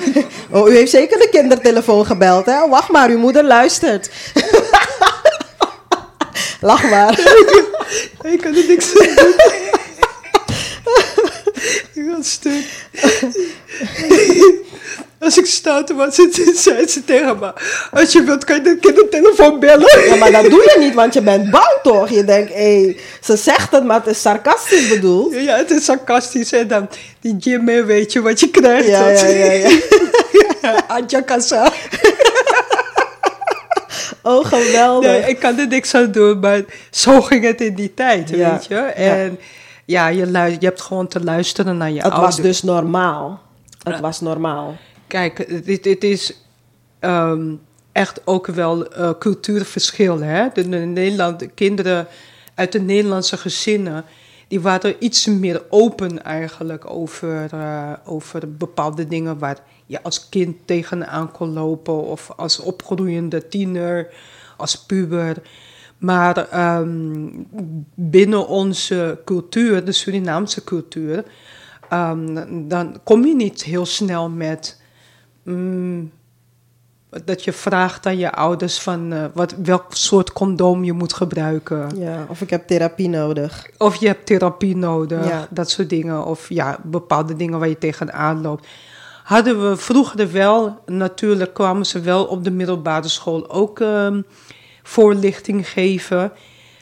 Oh, 0.52 0.70
u 0.70 0.76
heeft 0.76 0.92
zeker 0.92 1.18
de 1.20 1.28
kindertelefoon 1.32 2.06
gebeld, 2.06 2.46
hè? 2.46 2.68
Wacht 2.70 2.90
maar, 2.92 3.10
uw 3.10 3.18
moeder 3.18 3.44
luistert. 3.44 4.10
Lach 6.62 6.84
maar. 6.90 7.12
ik 8.34 8.42
kan 8.42 8.56
er 8.56 8.66
niks 8.68 9.00
aan 9.00 9.16
doen. 9.16 9.34
Ik 11.98 12.16
was 12.16 12.32
stuk. 12.32 12.66
Als 15.20 15.38
ik 15.38 15.46
stoute 15.46 15.94
was, 15.94 16.16
zei 16.64 16.88
ze 16.88 17.06
tegen 17.06 17.40
me... 17.40 17.54
Als 17.92 18.12
je 18.12 18.24
wilt, 18.24 18.44
kan 18.44 18.56
je 18.56 18.62
de 18.62 18.78
kindertelefoon 18.78 19.60
bellen. 19.60 20.06
Ja, 20.06 20.16
maar 20.16 20.32
dat 20.32 20.44
doe 20.50 20.62
je 20.62 20.76
niet, 20.80 20.94
want 20.94 21.14
je 21.14 21.22
bent 21.22 21.50
bang 21.50 21.80
toch? 21.84 22.10
Je 22.10 22.24
denkt, 22.24 22.54
hé, 22.54 22.98
ze 23.22 23.38
zegt 23.38 23.72
het, 23.72 23.84
maar 23.84 24.00
het 24.00 24.08
is 24.08 24.22
sarcastisch 24.22 24.88
bedoeld. 24.88 25.34
Ja, 25.34 25.56
het 25.58 25.72
is 25.72 25.86
sarcastisch. 25.86 26.52
En 26.52 26.68
dan 26.68 26.90
die 27.22 27.38
Jimmy, 27.38 27.86
weet 27.86 28.14
je 28.14 28.22
wat 28.22 28.40
je 28.40 28.50
krijgt. 28.50 28.88
Ja, 28.88 29.10
ja, 29.10 29.26
ja, 29.28 29.52
ja. 29.52 29.80
Adja 30.88 31.22
Kassa. 31.22 31.72
Oh, 34.24 34.46
geweldig. 34.46 35.12
Nee, 35.12 35.30
ik 35.30 35.40
kan 35.40 35.60
er 35.60 35.68
niks 35.68 35.94
aan 35.94 36.12
doen, 36.12 36.40
maar 36.40 36.62
zo 36.92 37.22
ging 37.22 37.44
het 37.44 37.62
in 37.62 37.76
die 37.76 37.94
tijd, 37.94 38.30
Ja, 38.30 38.52
weet 38.52 38.66
je. 38.66 38.76
En 38.76 39.32
ja, 39.32 39.38
je, 39.88 40.26
lu- 40.26 40.58
je 40.60 40.66
hebt 40.66 40.82
gewoon 40.82 41.08
te 41.08 41.24
luisteren 41.24 41.78
naar 41.78 41.92
je 41.92 42.02
het 42.02 42.12
ouders. 42.12 42.36
was 42.36 42.46
dus 42.46 42.64
normaal. 42.64 43.42
Het 43.84 44.00
was 44.00 44.22
normaal. 44.22 44.76
Kijk, 45.08 45.66
dit, 45.66 45.84
dit 45.84 46.04
is 46.04 46.34
ehm, 47.00 47.54
echt 47.92 48.22
ook 48.26 48.48
wel 48.48 48.88
eh, 48.88 49.10
cultuurverschil. 49.20 50.22
Hè? 50.22 50.48
De, 50.54 50.70
de 50.70 50.78
Nederland, 50.78 51.40
de 51.40 51.48
kinderen 51.48 52.08
uit 52.56 52.72
de 52.72 52.82
Nederlandse 52.82 53.38
gezinnen... 53.38 54.06
die 54.48 54.62
waren 54.62 54.96
iets 55.00 55.26
meer 55.26 55.62
open 55.70 56.24
eigenlijk 56.24 56.90
over, 56.90 57.48
eh, 57.52 57.94
over 58.06 58.56
bepaalde 58.58 59.08
dingen... 59.08 59.40
waar 59.40 59.58
je 59.86 60.04
als 60.04 60.30
kind 60.30 60.56
tegenaan 60.66 61.32
kon 61.32 61.54
lopen... 61.54 62.04
of 62.04 62.32
als 62.36 62.60
opgroeiende 62.60 63.48
tiener, 63.48 64.08
als 64.58 64.78
puber... 64.86 65.38
Maar 65.98 66.38
ehm, 66.50 67.28
binnen 67.96 68.48
onze 68.48 69.20
cultuur, 69.26 69.86
de 69.86 69.92
Surinaamse 69.92 70.64
cultuur, 70.64 71.24
ehm, 71.90 72.44
dan 72.68 73.00
kom 73.04 73.26
je 73.26 73.36
niet 73.36 73.64
heel 73.64 73.86
snel 73.86 74.30
met. 74.30 74.82
mm, 75.44 76.12
dat 77.26 77.44
je 77.44 77.52
vraagt 77.54 78.06
aan 78.06 78.18
je 78.18 78.32
ouders 78.32 78.80
van 78.80 79.14
eh, 79.14 79.26
wat, 79.34 79.56
welk 79.64 79.86
soort 79.90 80.34
condoom 80.34 80.84
je 80.84 80.94
moet 80.94 81.14
gebruiken. 81.14 81.90
Ja, 81.98 82.26
of 82.30 82.42
ik 82.42 82.50
heb 82.50 82.68
therapie 82.68 83.10
nodig. 83.10 83.70
Of 83.78 83.96
je 83.96 84.08
hebt 84.08 84.26
therapie 84.26 84.76
nodig, 84.76 85.28
Ja. 85.28 85.48
dat 85.50 85.70
soort 85.70 85.90
dingen. 85.90 86.26
Of 86.26 86.50
ja, 86.50 86.80
bepaalde 86.84 87.36
dingen 87.36 87.60
waar 87.60 87.68
je 87.70 87.78
tegenaan 87.78 88.42
loopt. 88.42 88.68
Hadden 89.24 89.70
we 89.70 89.78
vroeger 89.78 90.32
wel, 90.32 90.80
natuurlijk 90.86 91.54
kwamen 91.54 91.86
ze 91.86 92.00
wel 92.00 92.26
op 92.26 92.44
de 92.44 92.52
middelbare 92.52 93.08
school 93.08 93.50
ook 93.50 93.80
ehm, 93.80 94.22
voorlichting 94.88 95.70
geven. 95.70 96.32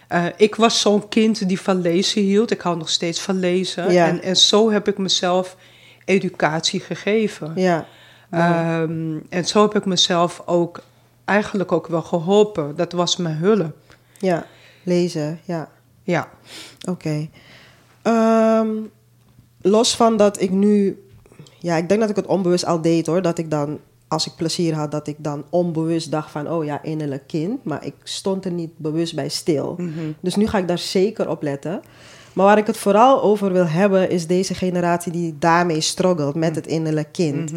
Eh, 0.08 0.26
ik 0.38 0.56
was 0.56 0.82
zo'n 0.82 1.08
kind 1.10 1.48
die 1.48 1.62
van 1.62 1.82
lezen 1.82 2.22
hield. 2.22 2.52
Ik 2.52 2.62
hou 2.62 2.78
nog 2.78 2.90
steeds 2.90 3.22
van 3.22 3.40
lezen. 3.40 3.92
Ja. 3.92 4.08
En, 4.08 4.22
en 4.22 4.36
zo 4.36 4.72
heb 4.72 4.88
ik 4.88 4.98
mezelf 4.98 5.56
educatie 6.06 6.80
gegeven. 6.80 7.52
Ja, 7.56 7.86
Ehm, 8.30 9.18
en 9.30 9.46
zo 9.46 9.62
heb 9.62 9.76
ik 9.76 9.86
mezelf 9.86 10.42
ook 10.46 10.80
eigenlijk 11.26 11.72
ook 11.72 11.88
wel 11.88 12.02
geholpen. 12.02 12.76
Dat 12.76 12.92
was 12.92 13.16
mijn 13.18 13.36
hulp. 13.36 13.76
ja. 14.20 14.46
Lezen, 14.84 15.40
ja. 15.44 15.70
Ja. 16.04 16.30
Oké. 16.90 17.30
Ehm, 18.02 18.70
los 19.62 19.96
van 19.96 20.18
dat 20.18 20.42
ik 20.42 20.52
nu... 20.52 21.04
Ja, 21.60 21.76
ik 21.76 21.90
denk 21.90 22.00
dat 22.02 22.10
ik 22.10 22.16
het 22.16 22.26
onbewust 22.26 22.66
al 22.66 22.82
deed 22.82 23.06
hoor. 23.06 23.22
Dat 23.22 23.38
ik 23.38 23.52
dan, 23.52 23.80
als 24.08 24.28
ik 24.28 24.36
plezier 24.36 24.74
had, 24.74 24.92
dat 24.92 25.08
ik 25.08 25.16
dan 25.18 25.46
onbewust 25.50 26.12
dacht 26.12 26.32
van... 26.32 26.50
Oh 26.52 26.66
ja, 26.66 26.84
innerlijk 26.84 27.28
kind. 27.28 27.64
Maar 27.64 27.86
ik 27.86 27.94
stond 28.04 28.46
er 28.46 28.52
niet 28.52 28.78
bewust 28.78 29.16
bij 29.16 29.30
stil. 29.30 29.80
Dus 30.20 30.36
nu 30.36 30.48
ga 30.48 30.58
ik 30.58 30.68
daar 30.68 30.78
zeker 30.78 31.30
op 31.30 31.42
letten. 31.42 31.82
Maar 32.34 32.46
waar 32.46 32.58
ik 32.58 32.68
het 32.68 32.78
vooral 32.78 33.22
over 33.22 33.54
wil 33.54 33.68
hebben... 33.68 34.10
is 34.10 34.28
deze 34.28 34.54
generatie 34.54 35.12
die 35.12 35.36
daarmee 35.40 35.82
struggelt 35.82 36.36
met 36.36 36.56
het 36.56 36.68
innerlijk 36.68 37.12
kind. 37.12 37.54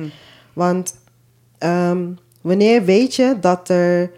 Want 0.52 0.94
ehm, 1.58 2.06
wanneer 2.40 2.84
weet 2.84 3.14
je 3.14 3.36
dat, 3.40 3.68
er, 3.68 4.10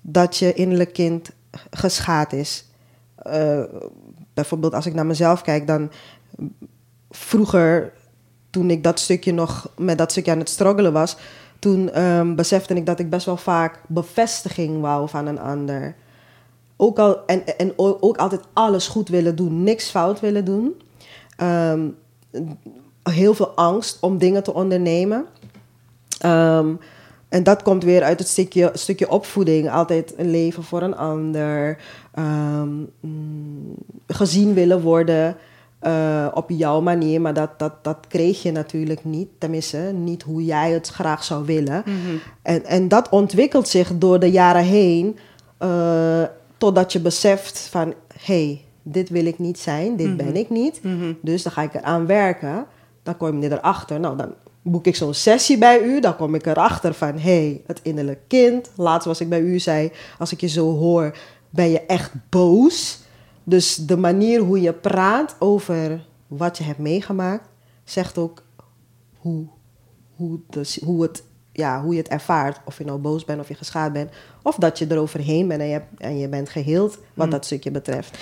dat 0.00 0.36
je 0.36 0.52
innerlijk 0.52 0.92
kind 0.92 1.30
geschaad 1.70 2.32
is? 2.32 2.64
Eh, 3.16 3.62
bijvoorbeeld 4.34 4.74
als 4.74 4.86
ik 4.86 4.94
naar 4.94 5.06
mezelf 5.06 5.42
kijk, 5.42 5.66
dan 5.66 5.90
vroeger, 7.10 7.92
toen 8.50 8.70
ik 8.70 8.82
dat 8.82 8.98
stukje 8.98 9.32
nog 9.32 9.70
met 9.76 9.98
dat 9.98 10.10
stukje 10.10 10.32
aan 10.32 10.38
het 10.38 10.48
struggelen 10.48 10.92
was, 10.92 11.16
toen 11.58 11.90
ehm, 11.90 12.34
besefte 12.34 12.74
ik 12.74 12.86
dat 12.86 12.98
ik 12.98 13.10
best 13.10 13.26
wel 13.26 13.36
vaak 13.36 13.80
bevestiging 13.86 14.80
wou 14.80 15.08
van 15.08 15.26
een 15.26 15.40
ander. 15.40 15.94
Ook 16.76 16.98
al, 16.98 17.26
en, 17.26 17.58
en 17.58 17.72
ook 17.76 18.16
altijd 18.16 18.40
alles 18.52 18.88
goed 18.88 19.08
willen 19.08 19.36
doen, 19.36 19.62
niks 19.62 19.90
fout 19.90 20.20
willen 20.20 20.44
doen. 20.44 20.80
Ehm, 21.36 21.88
heel 23.02 23.34
veel 23.34 23.48
angst 23.48 23.98
om 24.00 24.18
dingen 24.18 24.42
te 24.42 24.54
ondernemen. 24.54 25.26
Ehm, 26.20 26.74
en 27.28 27.42
dat 27.42 27.62
komt 27.62 27.84
weer 27.84 28.02
uit 28.02 28.18
het 28.18 28.28
stukje, 28.28 28.70
stukje 28.74 29.10
opvoeding. 29.10 29.70
Altijd 29.70 30.14
een 30.16 30.30
leven 30.30 30.62
voor 30.62 30.82
een 30.82 30.96
ander. 30.96 31.78
Mm, 33.00 33.74
gezien 34.06 34.54
willen 34.54 34.80
worden 34.80 35.36
eh, 35.80 36.26
op 36.34 36.50
jouw 36.50 36.80
manier. 36.80 37.20
Maar 37.20 37.34
dat, 37.34 37.58
dat, 37.58 37.72
dat 37.84 37.96
kreeg 38.08 38.42
je 38.42 38.52
natuurlijk 38.52 39.04
niet. 39.04 39.28
Tenminste, 39.38 39.78
niet 39.78 40.22
hoe 40.22 40.44
jij 40.44 40.70
het 40.70 40.88
graag 40.88 41.24
zou 41.24 41.44
willen. 41.44 41.82
en, 42.42 42.64
en 42.64 42.88
dat 42.88 43.08
ontwikkelt 43.08 43.68
zich 43.68 43.90
door 43.98 44.18
de 44.20 44.30
jaren 44.30 44.64
heen. 44.64 45.18
eh, 45.58 46.22
totdat 46.58 46.92
je 46.92 47.00
beseft 47.00 47.58
van... 47.58 47.94
hey, 48.24 48.64
dit 48.82 49.08
wil 49.08 49.26
ik 49.26 49.38
niet 49.38 49.58
zijn. 49.58 49.96
Dit 49.96 50.16
ben 50.16 50.36
ik 50.36 50.50
niet. 50.50 50.80
Dus 51.22 51.42
dan 51.42 51.52
ga 51.52 51.62
ik 51.62 51.74
eraan 51.74 52.06
werken. 52.06 52.66
Dan 53.02 53.16
kom 53.16 53.42
je 53.42 53.50
erachter. 53.52 54.00
Nou, 54.00 54.16
dan 54.16 54.34
boek 54.62 54.86
ik 54.86 54.96
zo'n 54.96 55.14
sessie 55.14 55.58
bij 55.58 55.82
u. 55.82 56.00
Dan 56.00 56.16
kom 56.16 56.34
ik 56.34 56.46
erachter 56.46 56.94
van... 56.94 57.18
hey, 57.18 57.62
het 57.66 57.80
innerlijk 57.82 58.20
kind. 58.26 58.70
Laatst 58.76 59.06
was 59.06 59.20
ik 59.20 59.28
bij 59.28 59.40
u, 59.40 59.58
zei... 59.58 59.92
als 60.18 60.32
ik 60.32 60.40
je 60.40 60.48
zo 60.48 60.76
hoor, 60.76 61.16
ben 61.50 61.70
je 61.70 61.80
echt 61.80 62.12
boos. 62.28 62.99
Dus 63.50 63.76
de 63.76 63.96
manier 63.96 64.40
hoe 64.40 64.60
je 64.60 64.72
praat 64.72 65.36
over 65.38 66.06
wat 66.26 66.58
je 66.58 66.64
hebt 66.64 66.78
meegemaakt... 66.78 67.48
zegt 67.84 68.18
ook 68.18 68.42
hoe, 69.16 69.46
hoe, 70.16 70.40
de, 70.50 70.76
hoe, 70.84 71.02
het, 71.02 71.22
ja, 71.52 71.82
hoe 71.82 71.92
je 71.92 71.98
het 71.98 72.08
ervaart. 72.08 72.60
Of 72.64 72.78
je 72.78 72.84
nou 72.84 72.98
boos 72.98 73.24
bent 73.24 73.40
of 73.40 73.48
je 73.48 73.54
geschaad 73.54 73.92
bent. 73.92 74.10
Of 74.42 74.56
dat 74.56 74.78
je 74.78 74.86
eroverheen 74.90 75.48
bent 75.48 75.60
en 75.60 75.66
je, 75.66 75.80
en 75.98 76.18
je 76.18 76.28
bent 76.28 76.48
geheeld 76.48 76.98
wat 77.14 77.30
dat 77.30 77.44
stukje 77.44 77.70
betreft. 77.70 78.18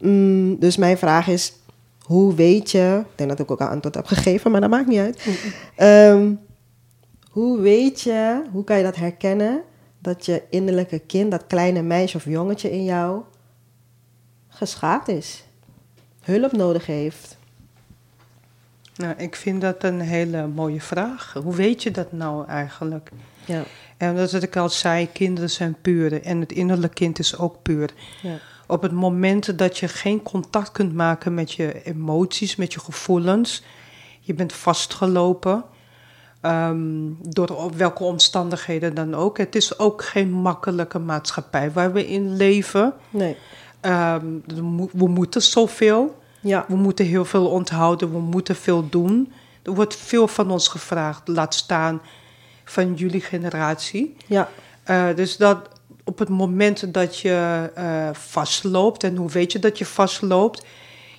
Mm, 0.00 0.58
dus 0.58 0.76
mijn 0.76 0.98
vraag 0.98 1.28
is, 1.28 1.52
hoe 2.04 2.34
weet 2.34 2.70
je... 2.70 2.98
Ik 3.10 3.18
denk 3.18 3.30
dat 3.30 3.38
ik 3.38 3.50
ook 3.50 3.60
al 3.60 3.66
antwoord 3.66 3.94
heb 3.94 4.06
gegeven, 4.06 4.50
maar 4.50 4.60
dat 4.60 4.70
maakt 4.70 4.88
niet 4.88 4.98
uit. 4.98 5.26
Ehm, 5.76 6.34
hoe 7.30 7.60
weet 7.60 8.00
je, 8.00 8.42
hoe 8.52 8.64
kan 8.64 8.76
je 8.76 8.82
dat 8.82 8.96
herkennen... 8.96 9.62
dat 9.98 10.26
je 10.26 10.42
innerlijke 10.50 10.98
kind, 10.98 11.30
dat 11.30 11.46
kleine 11.46 11.82
meisje 11.82 12.16
of 12.16 12.24
jongetje 12.24 12.70
in 12.70 12.84
jou... 12.84 13.22
geschaad 14.60 15.08
is. 15.08 15.44
Hulp 16.20 16.52
nodig 16.52 16.86
heeft. 16.86 17.38
Nou, 18.96 19.14
ik 19.16 19.36
vind 19.36 19.60
dat 19.60 19.84
een 19.84 20.00
hele 20.00 20.46
mooie 20.46 20.80
vraag. 20.80 21.32
Hoe 21.42 21.54
weet 21.54 21.82
je 21.82 21.90
dat 21.90 22.12
nou 22.12 22.46
eigenlijk? 22.46 23.10
Ja, 23.44 23.62
En 23.96 24.16
dat 24.16 24.32
wat 24.32 24.42
ik 24.42 24.56
al 24.56 24.68
zei, 24.68 25.08
kinderen 25.12 25.50
zijn 25.50 25.76
puur 25.82 26.22
en 26.22 26.40
het 26.40 26.52
innerlijk 26.52 26.94
kind 26.94 27.18
is 27.18 27.38
ook 27.38 27.62
puur. 27.62 27.90
ja, 28.22 28.36
Op 28.66 28.82
het 28.82 28.92
moment 28.92 29.58
dat 29.58 29.78
je 29.78 29.88
geen 29.88 30.22
contact 30.22 30.72
kunt 30.72 30.94
maken 30.94 31.34
met 31.34 31.52
je 31.52 31.82
emoties, 31.82 32.56
met 32.56 32.72
je 32.72 32.80
gevoelens, 32.80 33.62
je 34.20 34.34
bent 34.34 34.52
vastgelopen, 34.52 35.64
ehm, 36.40 36.78
door 37.22 37.48
op 37.48 37.74
welke 37.74 38.04
omstandigheden 38.04 38.94
dan 38.94 39.14
ook. 39.14 39.38
Het 39.38 39.54
is 39.56 39.78
ook 39.78 40.04
geen 40.04 40.30
makkelijke 40.32 40.98
maatschappij 40.98 41.72
waar 41.72 41.92
we 41.92 42.06
in 42.06 42.36
leven. 42.36 42.92
nee. 43.10 43.36
Ehm, 43.80 44.26
we 44.92 45.08
moeten 45.08 45.42
zoveel. 45.42 46.18
Ja, 46.40 46.64
We 46.68 46.76
moeten 46.76 47.06
heel 47.06 47.24
veel 47.24 47.46
onthouden, 47.46 48.12
we 48.12 48.18
moeten 48.18 48.56
veel 48.56 48.88
doen. 48.88 49.32
Er 49.62 49.74
wordt 49.74 49.96
veel 49.96 50.28
van 50.28 50.50
ons 50.50 50.68
gevraagd, 50.68 51.28
laat 51.28 51.54
staan 51.54 52.00
van 52.64 52.94
jullie 52.94 53.20
generatie. 53.20 54.16
ja, 54.26 54.48
Eh, 54.84 55.06
dus 55.14 55.36
dat 55.36 55.68
op 56.04 56.18
het 56.18 56.28
moment 56.28 56.94
dat 56.94 57.18
je 57.18 57.70
eh, 57.74 58.08
vastloopt, 58.12 59.04
en 59.04 59.16
hoe 59.16 59.30
weet 59.30 59.52
je 59.52 59.58
dat 59.58 59.78
je 59.78 59.84
vastloopt? 59.86 60.66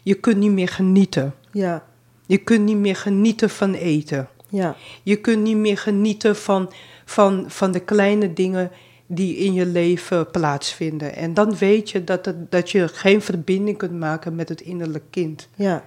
Je 0.03 0.13
kunt 0.13 0.37
niet 0.37 0.51
meer 0.51 0.67
genieten. 0.67 1.33
ja, 1.51 1.83
Je 2.25 2.37
kunt 2.37 2.63
niet 2.65 2.77
meer 2.77 2.95
genieten 2.95 3.49
van 3.49 3.73
eten. 3.73 4.27
ja, 4.49 4.75
Je 5.03 5.15
kunt 5.15 5.41
niet 5.43 5.57
meer 5.57 5.77
genieten 5.77 6.35
van, 6.35 6.71
van, 7.05 7.45
van 7.47 7.71
de 7.71 7.79
kleine 7.79 8.33
dingen 8.33 8.71
die 9.13 9.35
in 9.35 9.53
je 9.53 9.65
leven 9.65 10.31
plaatsvinden. 10.31 11.15
En 11.15 11.33
dan 11.33 11.55
weet 11.57 11.89
je 11.89 12.03
dat, 12.03 12.25
het, 12.25 12.51
dat 12.51 12.69
je 12.69 12.87
geen 12.87 13.21
verbinding 13.21 13.77
kunt 13.77 13.99
maken 13.99 14.35
met 14.35 14.49
het 14.49 14.61
innerlijk 14.61 15.03
kind. 15.09 15.47
ja. 15.55 15.83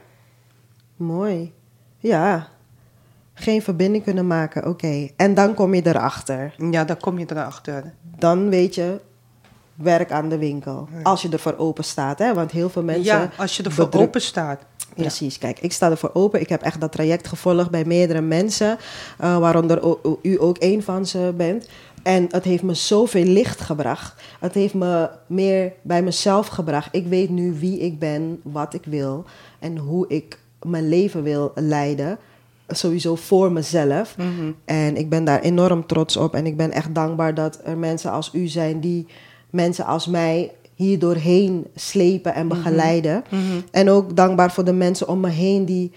Mooi. 0.97 1.53
Ja. 1.99 2.49
Geen 3.35 3.63
verbinding 3.63 4.05
kunnen 4.05 4.27
maken, 4.27 4.67
oké. 4.69 5.09
En 5.17 5.35
dan 5.35 5.55
kom 5.55 5.75
je 5.75 5.87
erachter. 5.87 6.55
Ja, 6.71 6.85
daar 6.85 6.97
kom 6.97 7.19
je 7.19 7.27
erachter. 7.29 7.95
Dan 8.19 8.49
weet 8.49 8.75
je, 8.75 9.01
werk 9.75 10.13
aan 10.13 10.29
de 10.29 10.39
winkel. 10.39 10.89
Als 11.03 11.23
je 11.23 11.29
ervoor 11.29 11.57
open 11.57 11.85
staat, 11.85 12.19
hè. 12.19 12.35
Want 12.35 12.51
heel 12.51 12.69
veel 12.71 12.83
mensen... 12.83 13.05
ja, 13.05 13.31
als 13.37 13.57
je 13.57 13.63
ervoor 13.63 13.85
bedruk- 13.85 14.03
open 14.07 14.21
staat. 14.21 14.61
Precies, 14.95 15.39
kijk, 15.39 15.61
ik 15.61 15.73
sta 15.73 15.91
ervoor 15.91 16.11
open. 16.13 16.41
Ik 16.41 16.49
heb 16.49 16.63
echt 16.63 16.81
dat 16.81 16.93
traject 16.93 17.29
gevolgd 17.29 17.71
bij 17.71 17.85
meerdere 17.85 18.21
mensen, 18.21 18.79
eh, 19.19 19.39
waaronder 19.39 19.97
u 20.23 20.41
ook 20.41 20.57
een 20.59 20.83
van 20.83 21.07
ze 21.07 21.33
bent. 21.37 21.69
En 22.05 22.27
het 22.31 22.45
heeft 22.45 22.63
me 22.63 22.75
zoveel 22.75 23.25
licht 23.25 23.61
gebracht. 23.61 24.23
Het 24.41 24.55
heeft 24.55 24.75
me 24.75 25.11
meer 25.27 25.73
bij 25.83 26.03
mezelf 26.03 26.47
gebracht. 26.47 26.89
Ik 26.93 27.07
weet 27.07 27.31
nu 27.31 27.55
wie 27.59 27.79
ik 27.79 27.99
ben, 27.99 28.41
wat 28.43 28.75
ik 28.75 28.85
wil 28.85 29.25
en 29.59 29.77
hoe 29.77 30.09
ik 30.09 30.39
mijn 30.63 30.89
leven 30.89 31.23
wil 31.23 31.53
leiden. 31.55 32.19
Sowieso 32.69 33.15
voor 33.15 33.53
mezelf. 33.53 34.17
En 34.65 34.97
ik 34.97 35.09
ben 35.09 35.25
daar 35.25 35.41
enorm 35.41 35.87
trots 35.87 36.17
op. 36.17 36.35
En 36.35 36.47
ik 36.47 36.57
ben 36.57 36.71
echt 36.71 36.95
dankbaar 36.95 37.35
dat 37.35 37.61
er 37.65 37.79
mensen 37.79 38.11
als 38.11 38.31
u 38.33 38.47
zijn 38.47 38.81
die 38.81 39.07
mensen 39.51 39.85
als 39.85 40.07
mij 40.07 40.53
hier 40.75 40.99
doorheen 40.99 41.67
slepen 41.75 42.35
en 42.35 42.49
begeleiden. 42.49 43.25
En 43.71 43.91
ook 43.91 44.17
dankbaar 44.17 44.53
voor 44.53 44.65
de 44.65 44.73
mensen 44.73 45.09
om 45.09 45.21
me 45.21 45.29
heen 45.29 45.65
die, 45.65 45.93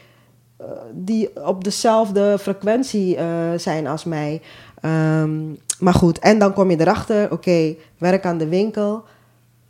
eh, 0.58 0.68
die 0.94 1.46
op 1.46 1.64
dezelfde 1.64 2.38
frequentie 2.40 3.16
eh, 3.16 3.28
zijn 3.58 3.88
als 3.88 4.04
mij. 4.04 4.42
Ehm, 4.82 5.40
maar 5.80 5.94
goed, 5.94 6.20
en 6.20 6.40
dan 6.40 6.54
kom 6.54 6.70
je 6.72 6.80
erachter, 6.80 7.32
oké, 7.32 7.76
werk 7.98 8.26
aan 8.26 8.38
de 8.38 8.48
winkel. 8.48 9.04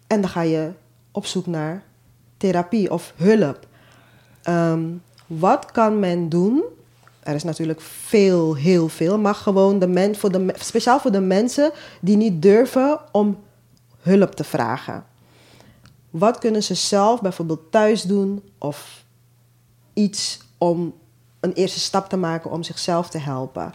En 0.07 0.21
dan 0.21 0.29
ga 0.29 0.41
je 0.41 0.71
op 1.11 1.25
zoek 1.25 1.45
naar 1.45 1.83
therapie 2.37 2.91
of 2.91 3.13
hulp. 3.15 3.67
Ehm, 4.41 4.83
wat 5.27 5.71
kan 5.71 5.99
men 5.99 6.29
doen? 6.29 6.63
Er 7.19 7.35
is 7.35 7.43
natuurlijk 7.43 7.81
veel, 7.81 8.55
heel 8.55 8.87
veel. 8.87 9.19
Maar 9.19 9.35
gewoon 9.35 9.79
de 9.79 9.87
men, 9.87 10.15
voor 10.15 10.31
de, 10.31 10.53
speciaal 10.57 10.99
voor 10.99 11.11
de 11.11 11.19
mensen 11.19 11.71
die 12.01 12.17
niet 12.17 12.41
durven 12.41 12.99
om 13.11 13.37
hulp 14.01 14.35
te 14.35 14.43
vragen. 14.43 15.05
Wat 16.09 16.37
kunnen 16.37 16.63
ze 16.63 16.73
zelf 16.73 17.21
bijvoorbeeld 17.21 17.71
thuis 17.71 18.01
doen? 18.01 18.43
Of 18.57 19.03
iets 19.93 20.39
om 20.57 20.93
een 21.39 21.53
eerste 21.53 21.79
stap 21.79 22.09
te 22.09 22.17
maken 22.17 22.51
om 22.51 22.63
zichzelf 22.63 23.09
te 23.09 23.17
helpen? 23.17 23.73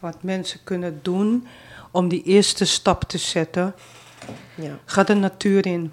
Wat 0.00 0.22
mensen 0.22 0.60
kunnen 0.64 0.98
doen 1.02 1.46
om 1.90 2.08
die 2.08 2.22
eerste 2.22 2.64
stap 2.64 3.02
te 3.02 3.18
zetten. 3.18 3.74
Ja. 4.54 4.78
Ga 4.84 5.02
de 5.02 5.14
natuur 5.14 5.66
in. 5.66 5.92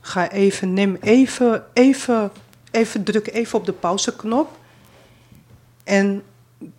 Ga 0.00 0.30
even, 0.30 0.72
neem 0.72 0.96
even, 1.00 1.64
even, 1.72 2.30
even, 2.70 3.02
druk 3.04 3.28
even 3.28 3.58
op 3.58 3.66
de 3.66 3.72
pauzeknop. 3.72 4.58
En 5.84 6.22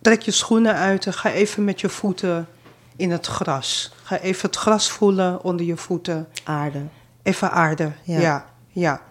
trek 0.02 0.22
je 0.22 0.30
schoenen 0.30 0.74
uit 0.74 1.06
en 1.06 1.12
ga 1.12 1.30
even 1.30 1.64
met 1.64 1.80
je 1.80 1.88
voeten 1.88 2.48
in 2.96 3.10
het 3.10 3.26
gras. 3.26 3.92
Ga 4.02 4.18
even 4.18 4.46
het 4.46 4.56
gras 4.56 4.90
voelen 4.90 5.42
onder 5.44 5.66
je 5.66 5.76
voeten. 5.76 6.28
Aarde. 6.44 6.82
Even 7.22 7.50
aarde, 7.50 7.92
Ja. 8.02 8.20
ja. 8.20 8.46
ja, 8.68 9.02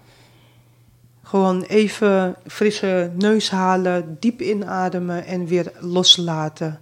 Gewoon 1.33 1.61
even 1.61 2.35
frisse 2.47 3.11
neus 3.15 3.49
halen, 3.49 4.17
diep 4.19 4.41
inademen 4.41 5.25
en 5.25 5.45
weer 5.45 5.71
loslaten. 5.79 6.79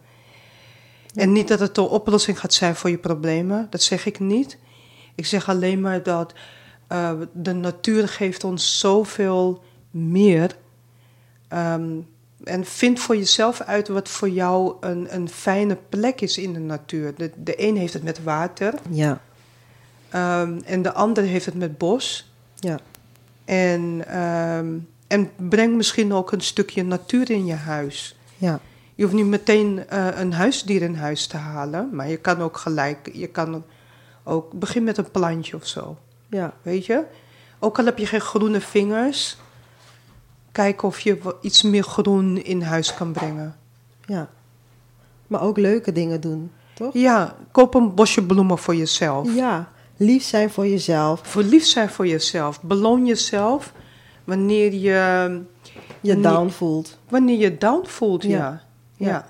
En 1.13 1.31
niet 1.31 1.47
dat 1.47 1.59
het 1.59 1.75
de 1.75 1.81
oplossing 1.81 2.39
gaat 2.39 2.53
zijn 2.53 2.75
voor 2.75 2.89
je 2.89 2.97
problemen, 2.97 3.67
dat 3.69 3.81
zeg 3.81 4.05
ik 4.05 4.19
niet. 4.19 4.57
Ik 5.15 5.25
zeg 5.25 5.49
alleen 5.49 5.81
maar 5.81 6.03
dat 6.03 6.33
eh, 6.87 7.11
de 7.33 7.53
natuur 7.53 8.07
geeft 8.07 8.43
ons 8.43 8.79
zoveel 8.79 9.63
meer. 9.91 10.55
Ehm, 11.47 11.89
en 12.43 12.65
vind 12.65 12.99
voor 12.99 13.17
jezelf 13.17 13.61
uit 13.61 13.87
wat 13.87 14.09
voor 14.09 14.29
jou 14.29 14.75
een, 14.79 15.15
een 15.15 15.29
fijne 15.29 15.77
plek 15.89 16.21
is 16.21 16.37
in 16.37 16.53
de 16.53 16.59
natuur. 16.59 17.13
De, 17.15 17.31
de 17.35 17.67
een 17.67 17.77
heeft 17.77 17.93
het 17.93 18.03
met 18.03 18.23
water 18.23 18.73
Ja. 18.89 19.21
ehm, 20.09 20.59
en 20.65 20.81
de 20.81 20.93
ander 20.93 21.23
heeft 21.23 21.45
het 21.45 21.55
met 21.55 21.77
bos. 21.77 22.33
Ja. 22.55 22.79
En, 23.45 24.03
ehm, 24.07 24.67
en 25.07 25.29
breng 25.49 25.75
misschien 25.75 26.13
ook 26.13 26.31
een 26.31 26.41
stukje 26.41 26.83
natuur 26.83 27.29
in 27.31 27.45
je 27.45 27.53
huis. 27.55 28.15
Ja. 28.37 28.59
Je 28.95 29.03
hoeft 29.03 29.15
niet 29.15 29.25
meteen 29.25 29.87
eh, 29.89 30.07
een 30.19 30.33
huisdier 30.33 30.81
in 30.81 30.95
huis 30.95 31.27
te 31.27 31.37
halen, 31.37 31.89
maar 31.91 32.09
je 32.09 32.17
kan 32.17 32.41
ook 32.41 32.57
gelijk, 32.57 33.09
je 33.13 33.27
kan 33.27 33.63
ook 34.23 34.51
begin 34.53 34.83
met 34.83 34.97
een 34.97 35.11
plantje 35.11 35.55
of 35.55 35.67
zo, 35.67 35.97
Ja. 36.29 36.53
weet 36.61 36.85
je? 36.85 37.03
Ook 37.59 37.79
al 37.79 37.85
heb 37.85 37.97
je 37.97 38.05
geen 38.05 38.21
groene 38.21 38.61
vingers, 38.61 39.37
kijk 40.51 40.83
of 40.83 40.99
je 40.99 41.35
iets 41.41 41.61
meer 41.61 41.83
groen 41.83 42.37
in 42.43 42.61
huis 42.61 42.93
kan 42.93 43.11
brengen. 43.11 43.55
Ja. 44.05 44.29
Maar 45.27 45.41
ook 45.41 45.57
leuke 45.57 45.91
dingen 45.91 46.21
doen, 46.21 46.51
toch? 46.73 46.93
Ja, 46.93 47.35
koop 47.51 47.73
een 47.75 47.93
bosje 47.95 48.23
bloemen 48.25 48.57
voor 48.57 48.75
jezelf. 48.75 49.35
Ja. 49.35 49.70
Lief 50.01 50.23
zijn 50.23 50.49
voor 50.49 50.67
jezelf. 50.67 51.19
Verliefd 51.23 51.67
zijn 51.67 51.89
voor 51.89 52.07
jezelf. 52.07 52.61
Beloon 52.61 53.05
jezelf 53.05 53.73
wanneer 54.23 54.73
je, 54.73 55.41
Je 56.01 56.19
down 56.19 56.49
voelt. 56.49 56.97
wanneer 57.09 57.37
je 57.39 57.57
down 57.57 57.85
voelt. 57.87 58.23
Ja. 58.23 58.61
Ja. 58.97 59.25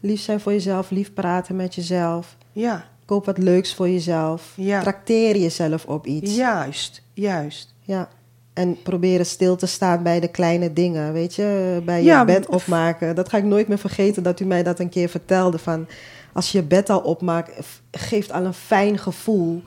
Lief 0.00 0.20
zijn 0.20 0.40
voor 0.40 0.52
jezelf. 0.52 0.90
Lief 0.90 1.12
praten 1.14 1.56
met 1.56 1.74
jezelf. 1.74 2.36
ja. 2.52 2.88
Koop 3.04 3.24
wat 3.26 3.38
leuks 3.38 3.74
voor 3.74 3.88
jezelf. 3.88 4.52
Ja. 4.56 4.80
Trakteer 4.80 5.36
jezelf 5.36 5.84
op 5.84 6.06
iets. 6.06 6.34
Juist, 6.36 7.02
juist. 7.14 7.74
Ja. 7.80 8.08
En 8.52 8.82
proberen 8.82 9.26
stil 9.26 9.56
te 9.56 9.66
staan 9.66 10.02
bij 10.02 10.20
de 10.20 10.28
kleine 10.28 10.72
dingen, 10.72 11.12
weet 11.12 11.34
je? 11.34 11.80
Bij 11.84 12.02
je 12.02 12.24
bed 12.24 12.46
opmaken. 12.48 13.14
Dat 13.14 13.28
ga 13.28 13.36
ik 13.36 13.44
nooit 13.44 13.68
meer 13.68 13.78
vergeten 13.78 14.22
dat 14.22 14.40
u 14.40 14.44
mij 14.44 14.62
dat 14.62 14.78
een 14.78 14.88
keer 14.88 15.08
vertelde. 15.08 15.58
Van 15.58 15.86
als 16.32 16.52
je 16.52 16.58
je 16.58 16.64
bed 16.64 16.90
al 16.90 17.00
opmaakt, 17.00 17.80
geeft 17.90 18.32
al 18.32 18.44
een 18.44 18.54
fijn 18.54 18.98
gevoel. 18.98 19.62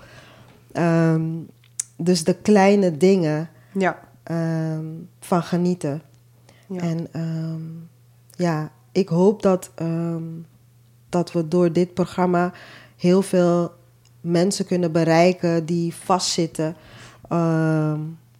Ehm, 0.74 1.24
dus 1.98 2.24
de 2.24 2.34
kleine 2.34 2.98
dingen 2.98 3.50
Ja. 3.74 4.00
ehm, 4.24 4.86
van 5.20 5.44
genieten. 5.44 6.02
ja. 6.68 6.82
En 6.82 7.08
ehm, 7.12 7.62
ja, 8.36 8.72
ik 8.92 9.08
hoop 9.10 9.42
dat, 9.42 9.72
dat 11.10 11.32
we 11.32 11.48
door 11.48 11.72
dit 11.72 11.94
programma 11.94 12.52
heel 12.98 13.22
veel 13.22 13.72
mensen 14.22 14.66
kunnen 14.66 14.92
bereiken 14.92 15.66
die 15.66 15.94
vastzitten. 15.96 16.76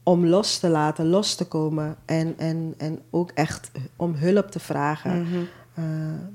om 0.04 0.26
los 0.26 0.58
te 0.60 0.70
laten, 0.70 1.08
los 1.08 1.36
te 1.36 1.46
komen. 1.46 1.96
En, 2.06 2.34
en, 2.38 2.74
en 2.78 3.00
ook 3.10 3.32
echt 3.32 3.72
om 3.96 4.14
hulp 4.16 4.52
te 4.52 4.60
vragen. 4.60 5.22
Mhm. 5.22 5.40
Eh, 5.74 5.84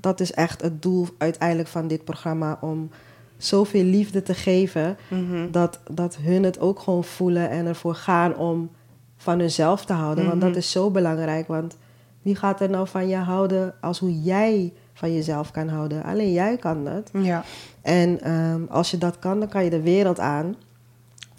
dat 0.01 0.21
is 0.21 0.33
echt 0.33 0.63
het 0.63 0.83
doel 0.83 1.09
uiteindelijk 1.19 1.69
van 1.69 1.89
dit 1.89 2.05
programma. 2.05 2.59
Om 2.61 2.91
zoveel 3.39 3.85
liefde 3.85 4.23
te 4.23 4.35
geven. 4.35 4.97
Mhm. 5.09 5.51
Dat, 5.51 5.81
dat 5.91 6.17
hun 6.17 6.43
het 6.43 6.61
ook 6.61 6.79
gewoon 6.81 7.05
voelen 7.05 7.51
en 7.51 7.67
ervoor 7.67 7.95
gaan 7.95 8.37
om 8.37 8.71
van 9.17 9.39
hunzelf 9.39 9.85
te 9.85 9.93
houden. 9.93 10.27
Want 10.27 10.41
dat 10.41 10.49
Mhm. 10.51 10.59
is 10.59 10.71
zo 10.71 10.91
belangrijk. 10.91 11.47
Want 11.49 11.77
wie 12.23 12.37
gaat 12.37 12.61
er 12.61 12.71
nou 12.71 12.89
van 12.89 13.09
je 13.09 13.17
houden 13.17 13.75
als 13.81 13.99
hoe 13.99 14.21
jij 14.23 14.73
van 14.93 15.15
jezelf 15.15 15.51
kan 15.51 15.69
houden? 15.69 16.03
Alleen 16.05 16.33
jij 16.33 16.57
kan 16.57 16.85
dat. 16.85 17.11
Ja. 17.13 17.45
En 17.83 18.21
ehm, 18.21 18.61
als 18.69 18.91
je 18.91 18.99
dat 18.99 19.19
kan, 19.19 19.39
dan 19.41 19.49
kan 19.49 19.65
je 19.65 19.71
de 19.71 19.83
wereld 19.83 20.21
aan. 20.21 20.55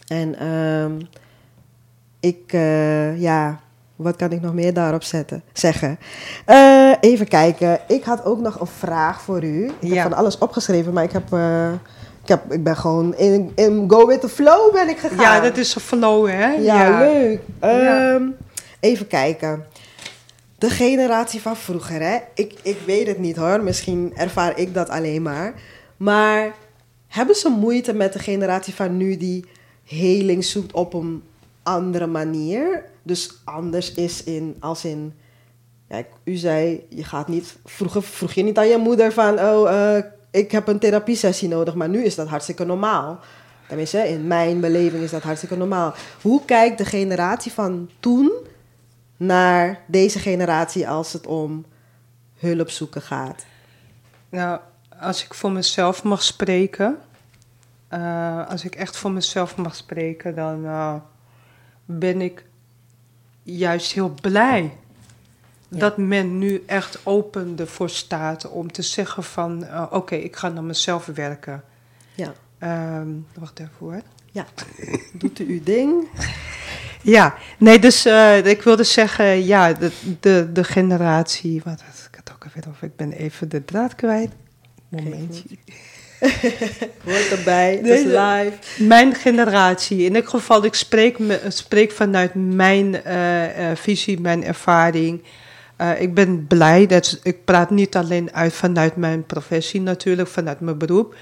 En 0.07 0.39
ehm, 0.39 0.99
ik, 2.19 2.53
eh, 2.53 3.21
ja, 3.21 3.59
wat 4.01 4.15
kan 4.15 4.31
ik 4.31 4.41
nog 4.41 4.53
meer 4.53 4.73
daarop 4.73 5.03
zetten, 5.03 5.43
zeggen? 5.53 5.99
Eh, 6.45 6.91
even 6.99 7.27
kijken. 7.27 7.79
Ik 7.87 8.03
had 8.03 8.25
ook 8.25 8.39
nog 8.39 8.59
een 8.59 8.67
vraag 8.67 9.21
voor 9.21 9.43
u. 9.43 9.71
Ik 9.79 9.93
heb 9.93 10.01
van 10.03 10.13
alles 10.13 10.37
opgeschreven, 10.37 10.93
maar 10.93 11.03
ik 11.03 11.11
heb... 11.11 11.33
eh, 11.33 11.71
ik, 12.23 12.27
heb, 12.27 12.53
ik 12.53 12.63
ben 12.63 12.77
gewoon 12.77 13.15
in, 13.15 13.51
in 13.55 13.85
go 13.87 14.07
with 14.07 14.21
the 14.21 14.29
flow 14.29 14.73
ben 14.73 14.89
ik 14.89 14.97
gegaan. 14.97 15.17
ja, 15.19 15.39
dat 15.39 15.57
is 15.57 15.75
een 15.75 15.81
flow, 15.81 16.27
hè? 16.27 16.47
Ja, 16.47 16.99
leuk. 16.99 17.39
Ehm, 17.59 18.23
Even 18.79 19.07
kijken. 19.07 19.65
De 20.57 20.69
generatie 20.69 21.41
van 21.41 21.55
vroeger, 21.55 22.01
hè? 22.01 22.17
Ik, 22.33 22.53
ik 22.61 22.77
weet 22.85 23.07
het 23.07 23.17
niet 23.19 23.35
hoor. 23.35 23.63
Misschien 23.63 24.13
ervaar 24.15 24.57
ik 24.59 24.73
dat 24.73 24.89
alleen 24.89 25.21
maar. 25.21 25.53
Maar 25.97 26.53
hebben 27.07 27.35
ze 27.35 27.49
moeite 27.49 27.93
met 27.93 28.13
de 28.13 28.19
generatie 28.19 28.73
van 28.73 28.97
nu 28.97 29.17
die 29.17 29.45
heling 29.83 30.43
zoekt 30.45 30.71
op 30.71 30.93
een 30.93 31.23
andere 31.69 32.07
manier? 32.07 32.83
Dus 33.03 33.41
anders 33.43 33.93
is 33.93 34.23
in, 34.23 34.55
als 34.59 34.85
in. 34.85 35.13
Ja, 35.89 36.03
u 36.23 36.35
zei, 36.35 36.85
je 36.89 37.03
gaat 37.03 37.27
niet. 37.27 37.57
Vroeger 37.65 38.03
vroeg 38.03 38.31
je 38.31 38.43
niet 38.43 38.57
aan 38.57 38.67
je 38.67 38.77
moeder 38.77 39.11
van. 39.11 39.39
Oh, 39.39 39.71
eh, 39.71 40.03
ik 40.31 40.51
heb 40.51 40.67
een 40.67 40.79
therapiesessie 40.79 41.47
nodig. 41.47 41.75
Maar 41.75 41.89
nu 41.89 42.03
is 42.03 42.15
dat 42.15 42.27
hartstikke 42.27 42.65
normaal. 42.65 43.19
Tenminste, 43.67 44.09
in 44.09 44.27
mijn 44.27 44.59
beleving 44.59 45.03
is 45.03 45.11
dat 45.11 45.23
hartstikke 45.23 45.55
normaal. 45.55 45.93
Hoe 46.21 46.45
kijkt 46.45 46.77
de 46.77 46.85
generatie 46.85 47.51
van 47.51 47.89
toen 47.99 48.31
naar 49.17 49.83
deze 49.87 50.19
generatie 50.19 50.89
als 50.89 51.13
het 51.13 51.27
om 51.27 51.65
hulp 52.35 52.69
zoeken 52.69 53.01
gaat? 53.01 53.45
Nou, 54.29 54.59
als 54.99 55.23
ik 55.23 55.33
voor 55.33 55.51
mezelf 55.51 56.03
mag 56.03 56.23
spreken, 56.23 56.97
eh, 57.87 58.47
als 58.47 58.63
ik 58.63 58.75
echt 58.75 58.97
voor 58.97 59.11
mezelf 59.11 59.57
mag 59.57 59.75
spreken, 59.75 60.35
dan 60.35 60.65
eh, 60.65 60.95
ben 61.91 62.21
ik 62.21 62.43
juist 63.43 63.91
heel 63.91 64.09
blij 64.21 64.71
Ja. 65.67 65.79
dat 65.79 65.97
men 65.97 66.37
nu 66.37 66.63
echt 66.65 66.99
open 67.05 67.55
ervoor 67.59 67.89
staat 67.89 68.49
om 68.49 68.71
te 68.71 68.81
zeggen 68.81 69.23
van, 69.23 69.65
eh, 69.65 69.85
oké, 69.89 70.15
ik 70.15 70.35
ga 70.35 70.49
naar 70.49 70.63
mezelf 70.63 71.05
werken. 71.05 71.63
Ja, 72.15 72.33
Ehm, 72.57 73.07
wacht 73.33 73.59
even 73.59 73.71
hoor. 73.79 74.01
ja. 74.31 74.45
doet 75.13 75.39
u 75.39 75.45
uw 75.47 75.63
ding? 75.63 76.07
Ja, 77.01 77.35
nee, 77.57 77.79
dus 77.79 78.05
eh, 78.05 78.45
ik 78.45 78.61
wilde 78.61 78.83
zeggen, 78.83 79.45
ja, 79.45 79.73
de, 79.73 79.91
de, 80.19 80.49
de 80.53 80.63
generatie, 80.63 81.61
wat 81.63 81.81
had 81.81 82.07
ik 82.11 82.15
het 82.15 82.31
ook 82.33 82.43
alweer 82.43 82.65
over? 82.69 82.87
Ik 82.87 82.95
ben 82.95 83.11
even 83.11 83.49
de 83.49 83.65
draad 83.65 83.95
kwijt. 83.95 84.31
Momentje. 84.89 85.43
Hoort 87.05 87.31
erbij, 87.31 87.75
het 87.75 87.85
is 87.85 88.03
live. 88.03 88.53
Mijn 88.77 89.15
generatie, 89.15 90.03
in 90.03 90.15
elk 90.15 90.29
geval, 90.29 90.63
ik 90.63 90.73
spreek, 90.73 91.19
me, 91.19 91.39
spreek 91.47 91.91
vanuit 91.91 92.31
mijn 92.33 93.03
eh, 93.03 93.71
eh, 93.71 93.77
visie, 93.77 94.19
mijn 94.19 94.43
ervaring. 94.43 95.23
Eh, 95.75 96.01
ik 96.01 96.13
ben 96.13 96.47
blij, 96.47 96.85
dat, 96.85 97.19
ik 97.23 97.45
praat 97.45 97.69
niet 97.69 97.95
alleen 97.95 98.33
uit 98.33 98.53
vanuit 98.53 98.95
mijn 98.95 99.25
professie 99.25 99.81
natuurlijk, 99.81 100.27
vanuit 100.27 100.59
mijn 100.59 100.77
beroep. 100.77 101.15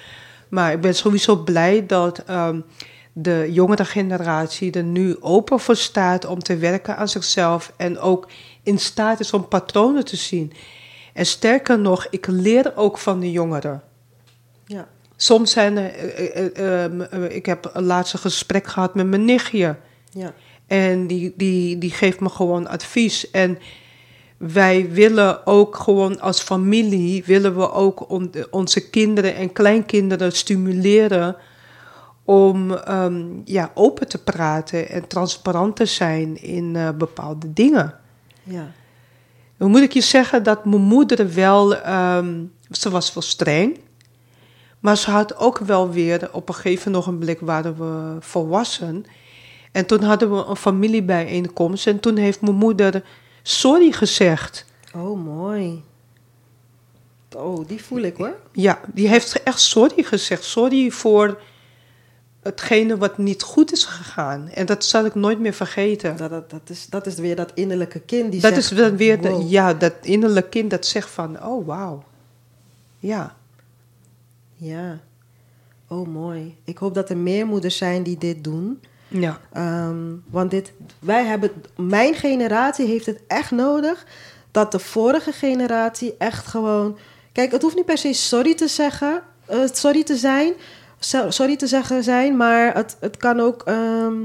Maar 0.49 0.71
ik 0.71 0.81
ben 0.81 0.95
sowieso 0.95 1.35
blij 1.35 1.85
dat 1.85 2.23
ehm, 2.25 2.59
de 3.13 3.47
jongere 3.51 3.85
generatie 3.85 4.71
er 4.71 4.83
nu 4.83 5.15
open 5.19 5.59
voor 5.59 5.75
staat 5.75 6.25
om 6.25 6.39
te 6.39 6.57
werken 6.57 6.97
aan 6.97 7.07
zichzelf. 7.07 7.73
En 7.77 7.99
ook 7.99 8.27
in 8.63 8.79
staat 8.79 9.19
is 9.19 9.33
om 9.33 9.47
patronen 9.47 10.05
te 10.05 10.15
zien. 10.15 10.53
En 11.13 11.25
sterker 11.25 11.79
nog, 11.79 12.07
ik 12.09 12.27
leer 12.27 12.71
ook 12.75 12.97
van 12.97 13.19
de 13.19 13.31
jongeren. 13.31 13.81
Soms 15.19 15.51
zijn 15.51 15.77
er, 15.77 15.93
eh, 15.93 16.45
eh, 16.57 16.85
eh, 17.13 17.35
ik 17.35 17.45
heb 17.45 17.69
een 17.73 17.83
laatste 17.83 18.17
gesprek 18.17 18.67
gehad 18.67 18.95
met 18.95 19.07
mijn 19.07 19.25
nichtje. 19.25 19.75
ja, 20.11 20.33
En 20.67 21.07
die, 21.07 21.33
die, 21.37 21.77
die 21.77 21.91
geeft 21.91 22.19
me 22.19 22.29
gewoon 22.29 22.67
advies. 22.67 23.31
En 23.31 23.57
wij 24.37 24.89
willen 24.91 25.45
ook 25.47 25.75
gewoon 25.75 26.19
als 26.19 26.41
familie, 26.41 27.23
willen 27.25 27.55
we 27.57 27.71
ook 27.71 28.09
on- 28.09 28.31
onze 28.49 28.89
kinderen 28.89 29.35
en 29.35 29.51
kleinkinderen 29.53 30.31
stimuleren 30.31 31.35
om 32.23 32.73
ehm, 32.73 33.25
ja, 33.45 33.71
open 33.73 34.07
te 34.07 34.23
praten 34.23 34.89
en 34.89 35.07
transparant 35.07 35.75
te 35.75 35.85
zijn 35.85 36.41
in 36.41 36.77
bepaalde 36.97 37.53
dingen. 37.53 37.93
ja. 38.43 38.71
Dan 39.57 39.69
moet 39.69 39.81
ik 39.81 39.93
je 39.93 40.01
zeggen 40.01 40.43
dat 40.43 40.65
mijn 40.65 40.81
moeder 40.81 41.33
wel, 41.33 41.75
ehm, 41.75 42.43
ze 42.71 42.89
was 42.89 43.13
wel 43.13 43.23
streng. 43.23 43.77
Maar 44.87 44.97
ze 44.97 45.11
had 45.11 45.37
ook 45.37 45.57
wel 45.57 45.89
weer, 45.89 46.29
op 46.31 46.49
een 46.49 46.55
gegeven 46.55 46.95
ogenblik 46.95 47.39
waren 47.39 47.77
we 47.77 48.17
volwassen. 48.19 49.05
En 49.71 49.85
toen 49.85 50.01
hadden 50.03 50.31
we 50.35 50.45
een 50.45 50.55
familiebijeenkomst. 50.55 51.87
En 51.87 51.99
toen 51.99 52.17
heeft 52.17 52.41
mijn 52.41 52.55
moeder 52.55 53.03
sorry 53.41 53.91
gezegd. 53.91 54.65
Oh, 54.95 55.23
mooi. 55.23 55.83
Oh, 57.35 57.67
die 57.67 57.83
voel 57.83 58.01
ik 58.01 58.17
hoor. 58.17 58.35
Ja, 58.51 58.79
die 58.93 59.07
heeft 59.07 59.43
echt 59.43 59.59
sorry 59.59 60.03
gezegd. 60.03 60.43
Sorry 60.43 60.91
voor 60.91 61.41
hetgene 62.41 62.97
wat 62.97 63.17
niet 63.17 63.41
goed 63.41 63.71
is 63.71 63.83
gegaan. 63.83 64.49
En 64.49 64.65
dat 64.65 64.85
zal 64.85 65.05
ik 65.05 65.15
nooit 65.15 65.39
meer 65.39 65.53
vergeten. 65.53 66.17
Dat, 66.17 66.29
dat, 66.29 66.49
dat, 66.49 66.69
is, 66.69 66.85
dat 66.85 67.05
is 67.05 67.15
weer 67.15 67.35
dat 67.35 67.51
innerlijke 67.53 67.99
kind 67.99 68.31
die 68.31 68.41
Dat 68.41 68.53
zegt... 68.53 68.71
is 68.71 68.77
dan 68.77 68.97
weer, 68.97 69.21
de- 69.21 69.45
ja, 69.47 69.73
dat 69.73 69.93
innerlijke 70.01 70.49
kind 70.49 70.69
dat 70.69 70.85
zegt 70.85 71.09
van, 71.09 71.43
oh 71.45 71.65
wauw. 71.65 72.03
Ja, 72.99 73.35
Ja. 74.57 74.99
Oh, 75.87 76.07
mooi. 76.07 76.57
Ik 76.63 76.77
hoop 76.77 76.93
dat 76.93 77.09
er 77.09 77.17
meer 77.17 77.45
moeders 77.47 77.77
zijn 77.77 78.03
die 78.03 78.17
dit 78.17 78.43
doen. 78.43 78.81
ja, 79.07 79.39
Ehm, 79.53 80.15
want 80.29 80.51
dit, 80.51 80.73
wij 80.99 81.25
hebben, 81.25 81.51
mijn 81.75 82.13
generatie 82.13 82.85
heeft 82.87 83.05
het 83.05 83.21
echt 83.27 83.51
nodig 83.51 84.05
dat 84.51 84.71
de 84.71 84.79
vorige 84.79 85.31
generatie 85.31 86.15
echt 86.17 86.47
gewoon. 86.47 86.97
Kijk, 87.31 87.51
het 87.51 87.61
hoeft 87.61 87.75
niet 87.75 87.85
per 87.85 87.97
se 87.97 88.13
sorry 88.13 88.55
te 88.55 88.67
zeggen, 88.67 89.21
eh, 89.45 89.59
sorry 89.71 90.03
te 90.03 90.15
zijn, 90.15 90.53
so- 90.99 91.29
sorry 91.29 91.55
te 91.55 91.67
zeggen 91.67 92.03
zijn, 92.03 92.37
maar 92.37 92.73
het, 92.75 92.97
het 92.99 93.17
kan 93.17 93.39
ook, 93.39 93.61
ehm, 93.65 94.15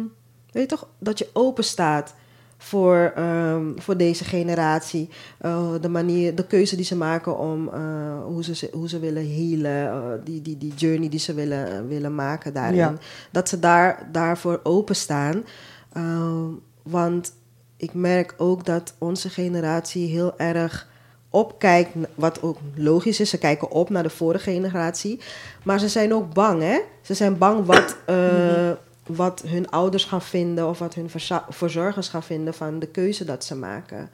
weet 0.50 0.62
je 0.62 0.76
toch, 0.76 0.88
dat 0.98 1.18
je 1.18 1.28
open 1.32 1.64
staat 1.64 2.14
voor, 2.62 3.12
ehm, 3.14 3.64
voor 3.76 3.96
deze 3.96 4.24
generatie. 4.24 5.08
Eh, 5.38 5.72
de 5.80 5.88
manier, 5.88 6.34
de 6.34 6.46
keuze 6.46 6.76
die 6.76 6.84
ze 6.84 6.96
maken 6.96 7.38
om 7.38 7.68
eh, 7.68 8.24
hoe, 8.24 8.44
ze, 8.44 8.68
hoe 8.72 8.88
ze 8.88 8.98
willen 8.98 9.34
healen, 9.34 9.90
eh, 9.90 10.24
die, 10.24 10.42
die, 10.42 10.58
die 10.58 10.74
journey 10.74 11.08
die 11.08 11.20
ze 11.20 11.34
willen, 11.34 11.88
willen 11.88 12.14
maken 12.14 12.52
daarin. 12.52 12.76
Ja. 12.76 12.94
Dat 13.30 13.48
ze 13.48 13.58
daar, 13.58 14.08
daarvoor 14.12 14.60
openstaan. 14.62 15.44
Ehm, 15.92 16.46
want 16.82 17.32
ik 17.76 17.94
merk 17.94 18.34
ook 18.36 18.64
dat 18.64 18.94
onze 18.98 19.28
generatie 19.28 20.08
heel 20.08 20.38
erg 20.38 20.88
opkijkt, 21.30 21.90
wat 22.14 22.42
ook 22.42 22.58
logisch 22.74 23.20
is. 23.20 23.30
Ze 23.30 23.38
kijken 23.38 23.70
op 23.70 23.90
naar 23.90 24.02
de 24.02 24.10
vorige 24.10 24.50
generatie. 24.50 25.20
Maar 25.64 25.78
ze 25.78 25.88
zijn 25.88 26.14
ook 26.14 26.34
bang, 26.34 26.62
hè? 26.62 26.78
Ze 27.00 27.14
zijn 27.14 27.38
bang 27.38 27.66
wat, 27.66 27.96
wat 29.14 29.42
hun 29.46 29.70
ouders 29.70 30.04
gaan 30.04 30.22
vinden 30.22 30.68
of 30.68 30.78
wat 30.78 30.94
hun 30.94 31.10
verzorgers 31.48 32.08
gaan 32.08 32.22
vinden 32.22 32.54
van 32.54 32.78
de 32.78 32.86
keuze 32.86 33.24
dat 33.24 33.44
ze 33.44 33.56
maken. 33.56 34.10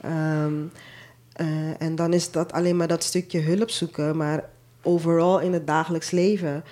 Ehm, 0.00 0.54
eh, 1.32 1.82
en 1.82 1.94
dan 1.94 2.12
is 2.12 2.30
dat 2.30 2.52
alleen 2.52 2.76
maar 2.76 2.88
dat 2.88 3.02
stukje 3.02 3.40
hulp 3.40 3.70
zoeken. 3.70 4.16
Maar 4.16 4.44
overal 4.82 5.40
in 5.40 5.52
het 5.52 5.66
dagelijks 5.66 6.10
leven 6.10 6.64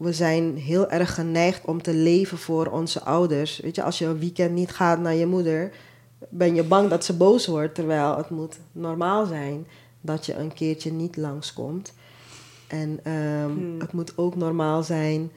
we 0.00 0.12
zijn 0.12 0.56
heel 0.56 0.90
erg 0.90 1.14
geneigd 1.14 1.64
om 1.64 1.82
te 1.82 1.94
leven 1.94 2.38
voor 2.38 2.66
onze 2.66 3.02
ouders. 3.02 3.60
Weet 3.60 3.74
je, 3.74 3.82
als 3.82 3.98
je 3.98 4.06
een 4.06 4.18
weekend 4.18 4.52
niet 4.52 4.70
gaat 4.70 5.00
naar 5.00 5.14
je 5.14 5.26
moeder, 5.26 5.72
ben 6.28 6.54
je 6.54 6.64
bang 6.64 6.90
dat 6.90 7.04
ze 7.04 7.16
boos 7.16 7.46
wordt. 7.46 7.74
Terwijl 7.74 8.16
het 8.16 8.30
moet 8.30 8.58
normaal 8.72 9.26
zijn 9.26 9.66
dat 10.00 10.26
je 10.26 10.34
een 10.34 10.52
keertje 10.52 10.92
niet 10.92 11.16
langskomt. 11.16 11.92
En 12.68 13.00
ehm, 13.02 13.80
het 13.80 13.92
moet 13.92 14.12
ook 14.16 14.36
normaal 14.36 14.82
zijn 14.82 15.30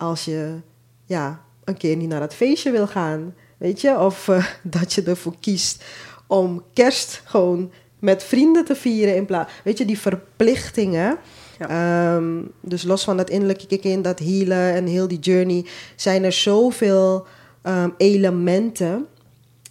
als 0.00 0.24
je 0.24 0.60
ja, 1.04 1.40
een 1.64 1.76
keer 1.76 1.96
niet 1.96 2.08
naar 2.08 2.20
het 2.20 2.34
feestje 2.34 2.70
wil 2.70 2.86
gaan. 2.86 3.34
Weet 3.58 3.80
je, 3.80 3.98
of 3.98 4.28
eh, 4.28 4.46
dat 4.62 4.92
je 4.92 5.02
ervoor 5.02 5.34
kiest 5.40 5.84
om 6.26 6.62
kerst 6.72 7.22
gewoon 7.24 7.70
met 7.98 8.22
vrienden 8.22 8.64
te 8.64 8.74
vieren 8.74 9.16
in 9.16 9.26
plaats. 9.26 9.52
Weet 9.64 9.78
je, 9.78 9.84
die 9.84 9.98
verplichtingen. 9.98 11.18
Ehm, 11.58 12.42
dus 12.60 12.82
los 12.82 13.04
van 13.04 13.16
dat 13.16 13.30
innerlijke 13.30 13.78
kind, 13.78 14.04
dat 14.04 14.18
healen 14.18 14.74
en 14.74 14.86
heel 14.86 15.08
die 15.08 15.18
journey, 15.18 15.66
zijn 15.96 16.24
er 16.24 16.32
zoveel 16.32 17.26
ehm, 17.62 17.88
elementen 17.96 19.06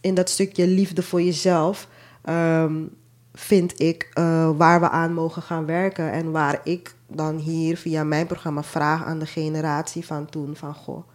in 0.01 0.13
dat 0.13 0.29
stukje 0.29 0.67
liefde 0.67 1.03
voor 1.03 1.21
jezelf, 1.21 1.87
ehm, 2.23 2.75
vind 3.33 3.79
ik, 3.79 4.09
eh, 4.13 4.49
waar 4.57 4.79
we 4.79 4.89
aan 4.89 5.13
mogen 5.13 5.41
gaan 5.41 5.65
werken. 5.65 6.11
En 6.11 6.31
waar 6.31 6.61
ik 6.63 6.93
dan 7.09 7.37
hier 7.37 7.77
via 7.77 8.03
mijn 8.03 8.27
programma 8.27 8.63
vraag 8.63 9.05
aan 9.05 9.19
de 9.19 9.25
generatie 9.25 10.05
van 10.05 10.29
toen: 10.29 10.55
van 10.55 10.73
goh, 10.73 11.07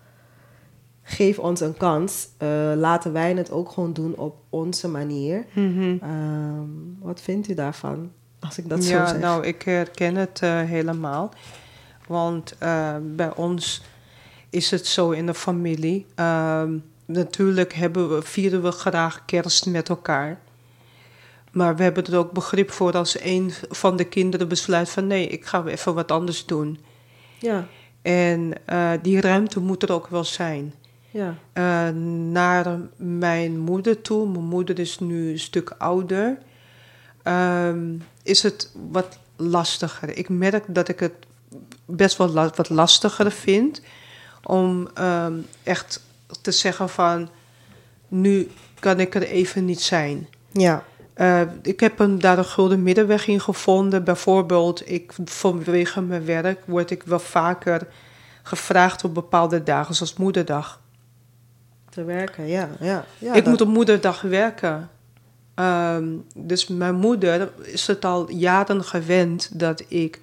geef 1.03 1.39
ons 1.39 1.61
een 1.61 1.77
kans. 1.77 2.29
Eh, 2.39 2.73
laten 2.77 3.13
wij 3.13 3.35
het 3.35 3.51
ook 3.51 3.71
gewoon 3.71 3.93
doen 3.93 4.17
op 4.17 4.37
onze 4.49 4.89
manier. 4.89 5.45
Ehm, 5.55 6.69
wat 7.01 7.21
vindt 7.21 7.49
u 7.49 7.55
daarvan? 7.55 8.11
Als 8.41 8.59
ik 8.59 8.69
dat 8.69 8.85
zo 8.85 8.95
ja 8.95 9.07
zeg. 9.07 9.21
nou, 9.21 9.45
ik 9.45 9.63
herken 9.63 10.15
het 10.17 10.41
eh, 10.43 10.61
helemaal. 10.61 11.33
Want 12.07 12.55
eh, 12.59 12.95
bij 13.03 13.35
ons 13.35 13.83
is 14.51 14.71
het 14.71 14.87
zo 14.87 15.11
in 15.11 15.27
de 15.27 15.35
familie. 15.35 16.07
Ehm, 16.15 16.79
natuurlijk 17.05 17.73
hebben 17.73 18.15
we, 18.15 18.23
vieren 18.23 18.63
we 18.63 18.71
graag 18.71 19.25
kerst 19.25 19.67
met 19.67 19.89
elkaar. 19.89 20.41
Maar 21.55 21.77
we 21.77 21.83
hebben 21.83 22.05
er 22.07 22.17
ook 22.19 22.33
begrip 22.33 22.71
voor 22.71 22.93
als 22.93 23.21
een 23.21 23.53
van 23.71 23.97
de 23.97 24.05
kinderen 24.05 24.49
besluit 24.49 24.89
van 24.91 25.07
nee, 25.07 25.27
ik 25.27 25.47
ga 25.47 25.65
even 25.65 25.95
wat 25.95 26.11
anders 26.11 26.47
doen. 26.47 26.79
Ja, 27.39 27.67
En 28.03 28.53
eh, 28.65 28.91
die 29.03 29.21
ruimte 29.21 29.61
moet 29.61 29.83
er 29.83 29.93
ook 29.93 30.07
wel 30.07 30.25
zijn. 30.25 30.75
ja. 31.11 31.35
Eh, 31.53 31.89
naar 32.31 32.79
mijn 32.97 33.59
moeder 33.59 34.01
toe. 34.01 34.29
Mijn 34.29 34.45
moeder 34.45 34.79
is 34.79 34.99
nu 34.99 35.31
een 35.31 35.39
stuk 35.39 35.75
ouder. 35.79 36.39
Ehm, 37.23 37.95
is 38.23 38.43
het 38.43 38.71
wat 38.91 39.19
lastiger. 39.37 40.17
Ik 40.17 40.29
merk 40.29 40.65
dat 40.69 40.89
ik 40.89 41.01
het 41.01 41.13
best 41.85 42.17
wel 42.17 42.29
la- 42.29 42.53
wat 42.55 42.69
lastiger 42.69 43.31
vind 43.31 43.83
om 44.43 44.89
ehm, 44.95 45.35
echt 45.63 46.03
te 46.43 46.51
zeggen 46.53 46.89
van 46.89 47.29
nu 48.09 48.51
kan 48.81 49.01
ik 49.01 49.15
er 49.15 49.23
even 49.23 49.65
niet 49.65 49.81
zijn. 49.81 50.29
Ja, 50.53 50.85
Eh, 51.15 51.41
ik 51.63 51.81
heb 51.81 51.99
een, 51.99 52.19
daar 52.19 52.39
een 52.39 52.45
gulden 52.45 52.83
middenweg 52.83 53.27
in 53.27 53.41
gevonden. 53.41 54.05
Bijvoorbeeld, 54.05 54.91
ik, 54.91 55.13
vanwege 55.25 56.01
mijn 56.03 56.25
werk 56.25 56.63
word 56.67 56.91
ik 56.91 57.03
wel 57.03 57.19
vaker 57.19 57.87
gevraagd 58.43 59.05
op 59.05 59.15
bepaalde 59.15 59.63
dagen, 59.63 59.95
zoals 59.95 60.15
moederdag. 60.17 60.81
te 61.91 62.05
werken, 62.05 62.47
ja. 62.47 62.69
ja, 62.81 63.05
ja 63.19 63.29
ik 63.35 63.43
dat- 63.43 63.47
moet 63.47 63.61
op 63.61 63.69
moederdag 63.69 64.21
werken. 64.21 64.91
Ehm, 65.55 66.05
dus 66.35 66.67
mijn 66.69 66.95
moeder 66.95 67.51
is 67.63 67.87
het 67.87 68.05
al 68.05 68.31
jaren 68.31 68.85
gewend 68.85 69.59
dat 69.59 69.85
ik, 69.89 70.21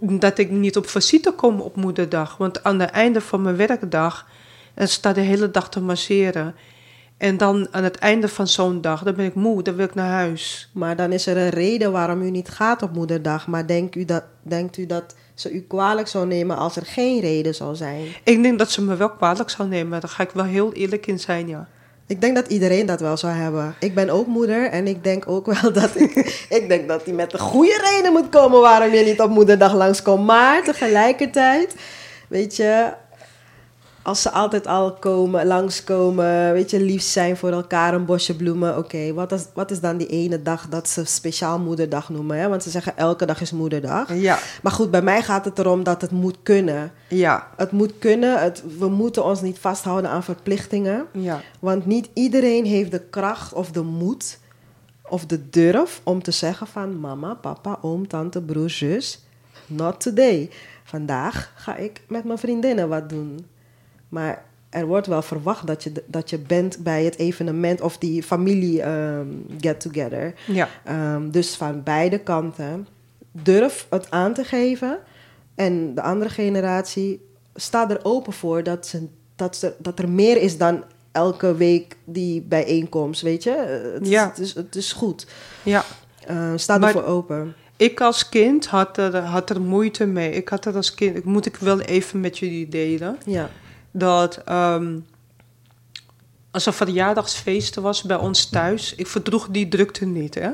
dat 0.00 0.38
ik 0.38 0.50
niet 0.50 0.76
op 0.76 0.88
visite 0.88 1.32
kom 1.32 1.60
op 1.60 1.76
moederdag. 1.76 2.36
Want 2.36 2.64
aan 2.64 2.80
het 2.80 2.90
einde 2.90 3.20
van 3.20 3.42
mijn 3.42 3.56
werkdag 3.56 4.26
en 4.74 4.88
sta 4.88 5.12
de 5.12 5.20
hele 5.20 5.50
dag 5.50 5.68
te 5.68 5.80
masseren. 5.80 6.54
En 7.16 7.36
dan 7.36 7.68
aan 7.70 7.84
het 7.84 7.96
einde 7.96 8.28
van 8.28 8.48
zo'n 8.48 8.80
dag, 8.80 9.02
dan 9.02 9.14
ben 9.14 9.24
ik 9.24 9.34
moe, 9.34 9.62
dan 9.62 9.76
wil 9.76 9.84
ik 9.84 9.94
naar 9.94 10.10
huis. 10.10 10.70
Maar 10.72 10.96
dan 10.96 11.12
is 11.12 11.26
er 11.26 11.36
een 11.36 11.48
reden 11.48 11.92
waarom 11.92 12.22
u 12.22 12.30
niet 12.30 12.48
gaat 12.48 12.82
op 12.82 12.92
moederdag. 12.92 13.46
Maar 13.46 13.66
denkt 13.66 13.94
u 13.94 14.04
dat, 14.04 14.22
denkt 14.42 14.76
u 14.76 14.86
dat 14.86 15.14
ze 15.34 15.52
u 15.52 15.64
kwalijk 15.68 16.08
zou 16.08 16.26
nemen 16.26 16.56
als 16.56 16.76
er 16.76 16.86
geen 16.86 17.20
reden 17.20 17.54
zou 17.54 17.74
zijn? 17.74 18.06
Ik 18.24 18.42
denk 18.42 18.58
dat 18.58 18.70
ze 18.70 18.82
me 18.82 18.96
wel 18.96 19.10
kwalijk 19.10 19.50
zou 19.50 19.68
nemen. 19.68 20.00
Daar 20.00 20.10
ga 20.10 20.22
ik 20.22 20.30
wel 20.30 20.44
heel 20.44 20.72
eerlijk 20.72 21.06
in 21.06 21.20
zijn, 21.20 21.48
ja. 21.48 21.68
Ik 22.06 22.20
denk 22.20 22.34
dat 22.34 22.48
iedereen 22.48 22.86
dat 22.86 23.00
wel 23.00 23.16
zou 23.16 23.32
hebben. 23.32 23.74
Ik 23.80 23.94
ben 23.94 24.10
ook 24.10 24.26
moeder 24.26 24.70
en 24.70 24.86
ik 24.86 25.04
denk 25.04 25.28
ook 25.28 25.46
wel 25.46 25.72
dat 25.72 26.00
ik... 26.00 26.14
ik 26.60 26.68
denk 26.68 26.88
dat 26.88 27.04
die 27.04 27.14
met 27.14 27.30
de 27.30 27.38
goede 27.38 27.94
reden 27.94 28.12
moet 28.12 28.28
komen 28.28 28.60
waarom 28.60 28.92
je 28.92 29.04
niet 29.04 29.20
op 29.20 29.30
moederdag 29.30 29.74
langskomt. 29.74 30.26
Maar 30.26 30.64
tegelijkertijd, 30.64 31.74
weet 32.28 32.56
je... 32.56 32.92
Als 34.06 34.22
ze 34.22 34.30
altijd 34.30 34.66
al 34.66 34.92
komen, 34.92 35.46
langskomen, 35.46 36.52
weet 36.52 36.70
je, 36.70 36.80
lief 36.80 37.02
zijn 37.02 37.36
voor 37.36 37.50
elkaar, 37.50 37.94
een 37.94 38.04
bosje 38.04 38.36
bloemen. 38.36 38.78
Oké, 38.78 39.12
wat, 39.14 39.32
is, 39.32 39.44
wat 39.54 39.70
is 39.70 39.80
dan 39.80 39.96
die 39.96 40.06
ene 40.06 40.42
dag 40.42 40.68
dat 40.68 40.88
ze 40.88 41.04
speciaal 41.04 41.58
moederdag 41.58 42.08
noemen? 42.08 42.38
Hè? 42.38 42.48
Want 42.48 42.62
ze 42.62 42.70
zeggen 42.70 42.96
elke 42.96 43.26
dag 43.26 43.40
is 43.40 43.52
moederdag. 43.52 44.14
Ja, 44.14 44.38
Maar 44.62 44.72
goed, 44.72 44.90
bij 44.90 45.02
mij 45.02 45.22
gaat 45.22 45.44
het 45.44 45.58
erom 45.58 45.82
dat 45.82 46.00
het 46.00 46.10
moet 46.10 46.36
kunnen. 46.42 46.92
ja, 47.08 47.48
Het 47.56 47.70
moet 47.72 47.92
kunnen. 47.98 48.40
Het, 48.40 48.62
we 48.78 48.88
moeten 48.88 49.24
ons 49.24 49.40
niet 49.40 49.58
vasthouden 49.58 50.10
aan 50.10 50.22
verplichtingen. 50.22 51.06
ja. 51.12 51.40
Want 51.60 51.86
niet 51.86 52.08
iedereen 52.12 52.64
heeft 52.64 52.90
de 52.90 53.00
kracht 53.10 53.52
of 53.52 53.70
de 53.70 53.82
moed 53.82 54.38
of 55.08 55.26
de 55.26 55.48
durf 55.50 56.00
om 56.04 56.22
te 56.22 56.30
zeggen 56.30 56.66
van 56.66 57.00
mama, 57.00 57.34
papa, 57.34 57.78
oom, 57.82 58.08
tante, 58.08 58.40
broer, 58.42 58.70
zus, 58.70 59.24
not 59.66 60.00
today. 60.00 60.50
Vandaag 60.84 61.52
ga 61.56 61.76
ik 61.76 62.00
met 62.08 62.24
mijn 62.24 62.38
vriendinnen 62.38 62.88
wat 62.88 63.08
doen. 63.08 63.46
Maar 64.08 64.44
er 64.70 64.86
wordt 64.86 65.06
wel 65.06 65.22
verwacht 65.22 65.66
dat 65.66 65.82
je, 65.84 65.92
dat 66.06 66.30
je 66.30 66.38
bent 66.38 66.78
bij 66.78 67.04
het 67.04 67.18
evenement 67.18 67.80
of 67.80 67.98
die 67.98 68.22
familie 68.22 68.82
ehm, 68.82 69.26
get-together. 69.60 70.34
ja. 70.46 70.68
Ehm, 70.84 71.30
dus 71.30 71.54
van 71.56 71.82
beide 71.82 72.18
kanten. 72.18 72.86
Durf 73.32 73.86
het 73.90 74.10
aan 74.10 74.34
te 74.34 74.44
geven. 74.44 74.98
En 75.54 75.94
de 75.94 76.02
andere 76.02 76.30
generatie 76.30 77.20
staat 77.54 77.90
er 77.90 78.00
open 78.02 78.32
voor 78.32 78.62
dat, 78.62 78.86
ze, 78.86 79.06
dat, 79.36 79.56
ze, 79.56 79.72
dat 79.78 79.98
er 79.98 80.08
meer 80.08 80.36
is 80.42 80.58
dan 80.58 80.84
elke 81.12 81.54
week 81.54 81.96
die 82.04 82.42
bijeenkomst, 82.42 83.22
weet 83.22 83.42
je. 83.42 83.50
Eh, 83.50 83.92
Het, 83.92 84.08
Ja. 84.08 84.22
is, 84.24 84.28
het, 84.30 84.38
is, 84.46 84.54
het 84.54 84.74
is 84.76 84.92
goed. 84.92 85.26
Ja. 85.62 85.84
Eh 86.26 86.52
sta 86.56 86.78
Maar- 86.78 86.88
ervoor 86.94 87.04
open. 87.10 87.54
Ik 87.76 88.00
als 88.00 88.28
kind 88.28 88.66
had 88.66 88.96
er, 88.98 89.16
had 89.16 89.50
er 89.50 89.60
moeite 89.60 90.06
mee. 90.06 90.30
Ik 90.30 90.48
had 90.48 90.64
er 90.64 90.74
als 90.76 90.94
kind, 90.94 91.24
moet 91.24 91.46
ik 91.46 91.56
wel 91.56 91.80
even 91.80 92.20
met 92.20 92.38
jullie 92.38 92.68
delen, 92.68 93.18
Ja, 93.26 93.50
dat 93.98 94.36
ehm, 94.44 94.98
als 96.50 96.66
er 96.66 96.72
verjaardagsfeesten 96.72 97.82
was 97.82 98.02
bij 98.02 98.16
ons 98.16 98.46
thuis, 98.46 98.94
ik 98.94 99.06
verdroeg 99.06 99.48
die 99.50 99.68
drukte 99.68 100.04
niet, 100.04 100.34
hè. 100.34 100.50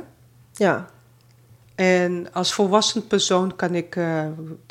ja, 0.53 0.89
En 1.75 2.33
als 2.33 2.53
volwassen 2.53 3.07
persoon 3.07 3.57
kan 3.57 3.75
ik, 3.75 3.97
eh, 3.97 4.27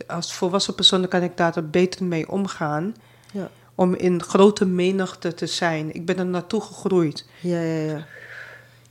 als 0.07 0.33
volwassen 0.33 0.75
persoon 0.75 1.07
kan 1.07 1.21
ik 1.21 1.37
daar 1.37 1.69
beter 1.69 2.05
mee 2.05 2.29
omgaan. 2.29 2.95
Ja. 3.33 3.49
Om 3.75 3.95
in 3.95 4.23
grote 4.23 4.65
menigte 4.65 5.33
te 5.33 5.47
zijn. 5.47 5.95
Ik 5.95 6.05
ben 6.05 6.17
er 6.17 6.25
naartoe 6.25 6.61
gegroeid. 6.61 7.25
ja, 7.39 7.61
ja, 7.61 7.91
ja. 7.91 8.05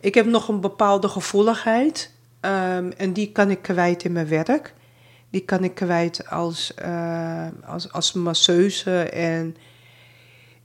Ik 0.01 0.15
heb 0.15 0.27
nog 0.27 0.49
een 0.49 0.61
bepaalde 0.61 1.09
gevoeligheid. 1.09 2.11
ehm, 2.41 2.91
en 2.97 3.13
die 3.13 3.33
kan 3.33 3.51
ik 3.51 3.63
kwijt 3.63 4.05
in 4.05 4.13
mijn 4.13 4.29
werk. 4.29 4.75
Die 5.31 5.41
kan 5.41 5.65
ik 5.65 5.75
kwijt 5.75 6.29
als, 6.29 6.75
eh, 6.75 7.47
als, 7.67 7.93
als 7.93 8.13
masseuse. 8.13 9.03
En 9.03 9.57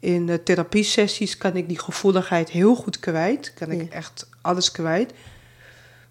in 0.05 0.25
de 0.25 0.43
therapiesessies 0.43 1.37
kan 1.37 1.55
ik 1.55 1.67
die 1.67 1.79
gevoeligheid 1.79 2.49
heel 2.49 2.75
goed 2.75 2.99
kwijt. 2.99 3.53
Kan 3.53 3.71
ik 3.71 3.81
Ja. 3.81 3.89
echt 3.97 4.29
alles 4.41 4.71
kwijt. 4.71 5.13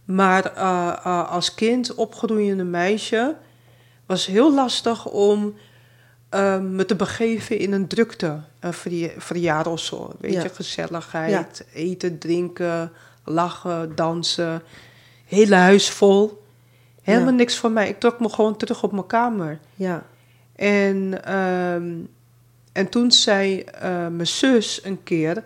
Maar 0.05 0.45
eh, 0.55 0.97
eh, 1.05 1.31
als 1.31 1.55
kind, 1.55 1.95
opgroeiende 1.95 2.65
meisje, 2.65 3.37
was 4.07 4.27
heel 4.27 4.55
lastig 4.55 5.07
om 5.07 5.55
eh, 6.29 6.61
me 6.61 6.85
te 6.85 6.95
begeven 6.97 7.59
in 7.59 7.73
een 7.73 7.87
drukte. 7.87 8.41
Een 8.61 8.73
verja- 8.73 9.11
verjaardag 9.19 9.73
of 9.73 9.81
zo. 9.81 10.13
Weet 10.21 10.33
Ja. 10.33 10.43
je, 10.43 10.49
gezelligheid, 10.49 11.65
eten, 11.73 12.19
drinken, 12.19 12.93
lachen, 13.25 13.95
dansen. 13.95 14.63
Hele 15.25 15.55
huis 15.55 15.91
vol. 15.91 16.43
Helemaal 17.03 17.33
niks 17.33 17.57
voor 17.57 17.71
mij. 17.71 17.89
Ik 17.89 18.01
trok 18.01 18.21
me 18.21 18.29
gewoon 18.29 18.57
terug 18.57 18.83
op 18.83 18.93
mijn 18.93 19.07
kamer. 19.07 19.59
ja. 19.75 20.03
En, 20.57 21.25
ehm, 21.25 21.93
en 22.75 22.89
toen 22.89 23.13
zei 23.13 23.61
eh, 23.61 23.91
mijn 23.91 24.27
zus 24.27 24.85
een 24.85 25.03
keer, 25.03 25.45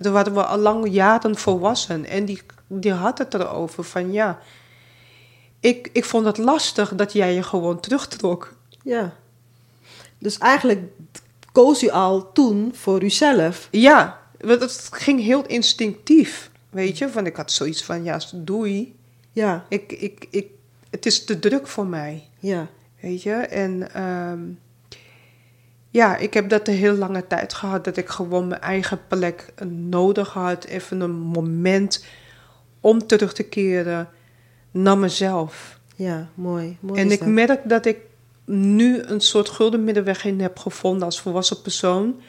toen 0.00 0.12
waren 0.12 0.34
we 0.34 0.44
al 0.44 0.58
lang 0.58 0.88
jaren 0.90 1.36
volwassen, 1.36 2.04
en 2.04 2.24
die, 2.24 2.42
die 2.66 2.92
had 2.92 3.18
het 3.18 3.34
erover 3.34 3.84
van 3.84 4.12
ja, 4.12 4.38
ik, 5.60 5.88
ik 5.92 6.04
vond 6.04 6.26
het 6.26 6.38
lastig 6.38 6.94
dat 6.94 7.12
jij 7.12 7.34
je 7.34 7.42
gewoon 7.42 7.80
terugtrok. 7.80 8.54
ja. 8.82 9.14
Dus 10.18 10.38
eigenlijk 10.38 10.82
koos 11.52 11.82
u 11.82 11.88
al 11.88 12.32
toen 12.32 12.74
voor 12.74 13.02
uzelf. 13.02 13.68
Ja, 13.70 14.20
want 14.40 14.60
het 14.60 14.88
ging 14.92 15.20
heel 15.20 15.46
instinctief, 15.46 16.50
weet 16.70 16.98
je, 16.98 17.08
van 17.08 17.26
ik 17.26 17.36
had 17.36 17.52
zoiets 17.52 17.84
van 17.84 18.04
ja, 18.04 18.20
doei, 18.34 18.94
Ja, 19.32 19.64
ik, 19.68 19.92
ik, 19.92 20.26
ik, 20.30 20.46
het 20.90 21.06
is 21.06 21.24
te 21.24 21.38
druk 21.38 21.66
voor 21.66 21.86
mij. 21.86 22.28
ja, 22.38 22.68
Weet 23.00 23.22
je, 23.22 23.32
en 23.34 23.92
ehm, 23.94 24.40
ja, 25.96 26.16
ik 26.16 26.34
heb 26.34 26.48
dat 26.48 26.64
de 26.64 26.72
heel 26.72 26.94
lange 26.94 27.26
tijd 27.26 27.54
gehad, 27.54 27.84
dat 27.84 27.96
ik 27.96 28.08
gewoon 28.08 28.48
mijn 28.48 28.60
eigen 28.60 29.00
plek 29.08 29.52
nodig 29.68 30.32
had. 30.32 30.64
Even 30.64 31.00
een 31.00 31.18
moment 31.18 32.04
om 32.80 33.06
terug 33.06 33.32
te 33.32 33.42
keren 33.42 34.08
naar 34.70 34.98
mezelf. 34.98 35.80
ja, 35.96 36.28
mooi. 36.34 36.76
mooi 36.80 37.00
en 37.00 37.10
ik 37.10 37.18
dat. 37.18 37.28
merk 37.28 37.68
dat 37.68 37.86
ik 37.86 37.98
nu 38.44 39.02
een 39.02 39.20
soort 39.20 39.48
gulden 39.48 39.84
middenweg 39.84 40.24
in 40.24 40.40
heb 40.40 40.58
gevonden 40.58 41.02
als 41.02 41.20
volwassen 41.20 41.62
persoon. 41.62 42.20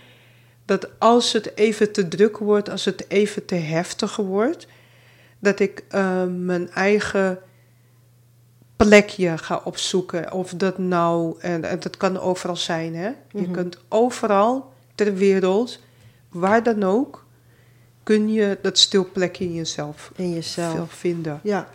Dat 0.66 1.00
als 1.00 1.34
het 1.34 1.58
even 1.58 1.92
te 1.92 2.08
druk 2.08 2.38
wordt, 2.38 2.70
als 2.70 2.86
het 2.86 3.06
even 3.10 3.46
te 3.46 3.56
heftig 3.56 4.16
wordt, 4.16 4.68
dat 5.40 5.60
ik 5.60 5.84
eh, 5.90 6.24
mijn 6.26 6.70
eigen 6.70 7.40
plekje 8.78 9.38
ga 9.38 9.62
opzoeken. 9.64 10.32
Of 10.32 10.54
dat 10.54 10.78
nou, 10.78 11.36
en, 11.40 11.64
en 11.64 11.80
dat 11.80 11.98
kan 11.98 12.20
overal 12.20 12.56
zijn, 12.56 12.96
hè? 12.96 13.08
Je 13.32 13.42
Mhm. 13.42 13.52
kunt 13.52 13.78
overal 13.90 14.72
ter 14.96 15.14
wereld, 15.16 15.80
waar 16.30 16.64
dan 16.64 16.84
ook, 16.84 17.26
kun 18.04 18.30
je 18.32 18.58
dat 18.62 18.78
stil 18.78 19.08
plekje 19.14 19.44
in 19.46 19.54
jezelf 19.54 20.12
in 20.16 20.34
jezelf. 20.34 20.72
veel 20.74 20.88
vinden. 20.88 21.40
Ja, 21.44 21.68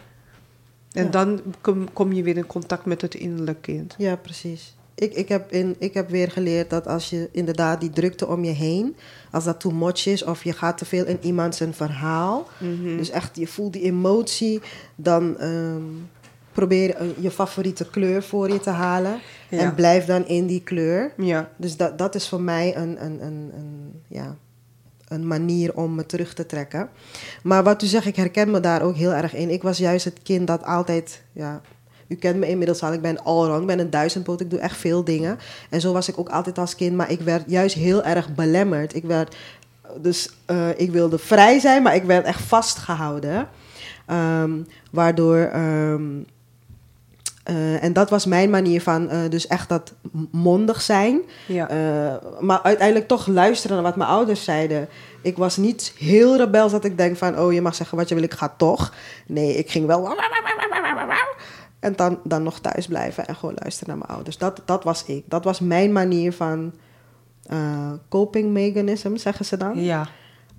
En 0.92 1.04
Ja. 1.04 1.10
dan 1.10 1.40
kom, 1.60 1.92
kom 1.92 2.12
je 2.12 2.22
weer 2.22 2.36
in 2.36 2.46
contact 2.46 2.84
met 2.84 3.00
het 3.00 3.14
innerlijke 3.14 3.60
kind. 3.60 3.94
ja, 3.98 4.16
precies. 4.16 4.74
Ik, 4.94 5.12
ik, 5.14 5.28
heb 5.28 5.52
in, 5.52 5.76
ik 5.78 5.94
heb 5.94 6.10
weer 6.10 6.30
geleerd 6.30 6.70
dat 6.70 6.86
als 6.86 7.10
je 7.10 7.28
inderdaad 7.32 7.80
die 7.80 7.90
drukte 7.90 8.26
om 8.26 8.44
je 8.44 8.50
heen, 8.50 8.96
als 9.30 9.44
dat 9.44 9.60
too 9.60 9.72
much 9.72 10.06
is 10.06 10.24
of 10.24 10.44
je 10.44 10.52
gaat 10.52 10.78
te 10.78 10.84
veel 10.84 11.04
in 11.06 11.18
iemand 11.20 11.54
zijn 11.54 11.74
verhaal, 11.74 12.48
Mhm. 12.58 12.96
dus 12.96 13.10
echt 13.10 13.36
je 13.36 13.46
voelt 13.46 13.72
die 13.72 13.82
emotie, 13.82 14.60
dan 14.94 15.38
ehm, 15.38 15.82
probeer 16.52 16.94
eh, 16.94 17.06
je 17.18 17.30
favoriete 17.30 17.90
kleur 17.90 18.22
voor 18.22 18.48
je 18.52 18.60
te 18.60 18.70
halen 18.70 19.18
Ja. 19.48 19.58
en 19.58 19.74
blijf 19.74 20.04
dan 20.04 20.26
in 20.26 20.46
die 20.46 20.62
kleur. 20.62 21.12
Ja, 21.16 21.50
Dus 21.56 21.76
dat, 21.76 21.98
dat 21.98 22.14
is 22.14 22.28
voor 22.28 22.40
mij 22.40 22.76
een, 22.76 23.04
een, 23.04 23.22
een, 23.22 23.50
een, 23.54 24.02
ja, 24.08 24.36
een 25.08 25.26
manier 25.26 25.74
om 25.76 25.94
me 25.94 26.06
terug 26.06 26.34
te 26.34 26.46
trekken. 26.46 26.88
Maar 27.42 27.62
wat 27.62 27.82
u 27.82 27.86
zegt, 27.86 28.06
ik 28.06 28.16
herken 28.16 28.50
me 28.50 28.60
daar 28.60 28.82
ook 28.82 28.96
heel 28.96 29.12
erg 29.12 29.34
in. 29.34 29.50
Ik 29.50 29.62
was 29.62 29.78
juist 29.78 30.04
het 30.04 30.18
kind 30.22 30.46
dat 30.46 30.64
altijd, 30.64 31.22
ja, 31.32 31.60
u 32.06 32.14
kent 32.14 32.36
me 32.38 32.48
inmiddels 32.48 32.82
al, 32.82 32.92
ik 32.92 33.00
ben 33.02 33.24
allround, 33.24 33.60
ik 33.60 33.66
ben 33.66 33.78
een 33.78 33.90
duizendpoot, 33.90 34.40
ik 34.40 34.50
doe 34.50 34.58
echt 34.58 34.76
veel 34.76 35.04
dingen. 35.04 35.38
En 35.70 35.80
zo 35.80 35.92
was 35.92 36.08
ik 36.08 36.18
ook 36.18 36.28
altijd 36.28 36.58
als 36.58 36.74
kind, 36.74 36.96
maar 36.96 37.10
ik 37.10 37.20
werd 37.20 37.42
juist 37.46 37.74
heel 37.74 38.02
erg 38.02 38.34
belemmerd. 38.34 38.94
Ik 38.94 39.04
werd, 39.04 39.36
dus 40.00 40.30
eh, 40.46 40.68
ik 40.76 40.90
wilde 40.90 41.18
vrij 41.18 41.58
zijn, 41.58 41.82
maar 41.82 41.94
ik 41.94 42.04
werd 42.04 42.24
echt 42.26 42.42
vastgehouden. 42.42 43.48
Ehm, 44.06 44.50
waardoor, 44.90 45.36
ehm, 45.38 46.02
eh, 47.42 47.82
en 47.82 47.92
dat 47.92 48.10
was 48.10 48.26
mijn 48.26 48.50
manier 48.50 48.82
van, 48.82 49.08
eh, 49.08 49.18
dus 49.28 49.46
echt 49.46 49.68
dat 49.68 49.94
mondig 50.30 50.80
zijn. 50.80 51.20
ja. 51.46 51.68
Eh, 51.68 52.14
maar 52.40 52.62
uiteindelijk 52.62 53.08
toch 53.08 53.26
luisteren 53.26 53.76
naar 53.76 53.84
wat 53.84 53.96
mijn 53.96 54.10
ouders 54.10 54.44
zeiden. 54.44 54.88
Ik 55.22 55.36
was 55.36 55.56
niet 55.56 55.94
heel 55.98 56.36
rebels 56.36 56.72
dat 56.72 56.84
ik 56.84 56.96
denk 56.96 57.16
van... 57.16 57.38
oh, 57.38 57.52
je 57.52 57.62
mag 57.62 57.74
zeggen 57.74 57.96
wat 57.96 58.08
je 58.08 58.14
wil, 58.14 58.24
ik 58.24 58.34
ga 58.34 58.54
toch. 58.56 58.94
Nee, 59.26 59.54
ik 59.54 59.70
ging 59.70 59.86
wel... 59.86 60.16
En 61.80 61.96
dan, 61.96 62.18
dan 62.24 62.42
nog 62.42 62.60
thuis 62.60 62.86
blijven 62.86 63.26
en 63.26 63.36
gewoon 63.36 63.54
luisteren 63.58 63.88
naar 63.88 64.06
mijn 64.06 64.16
ouders. 64.16 64.38
Dat, 64.38 64.62
dat 64.64 64.84
was 64.84 65.04
ik. 65.04 65.24
Dat 65.28 65.44
was 65.44 65.60
mijn 65.60 65.92
manier 65.92 66.32
van 66.32 66.72
coping 68.08 68.50
mechanism, 68.50 69.16
zeggen 69.16 69.44
ze 69.44 69.56
dan. 69.56 69.82
ja. 69.82 70.08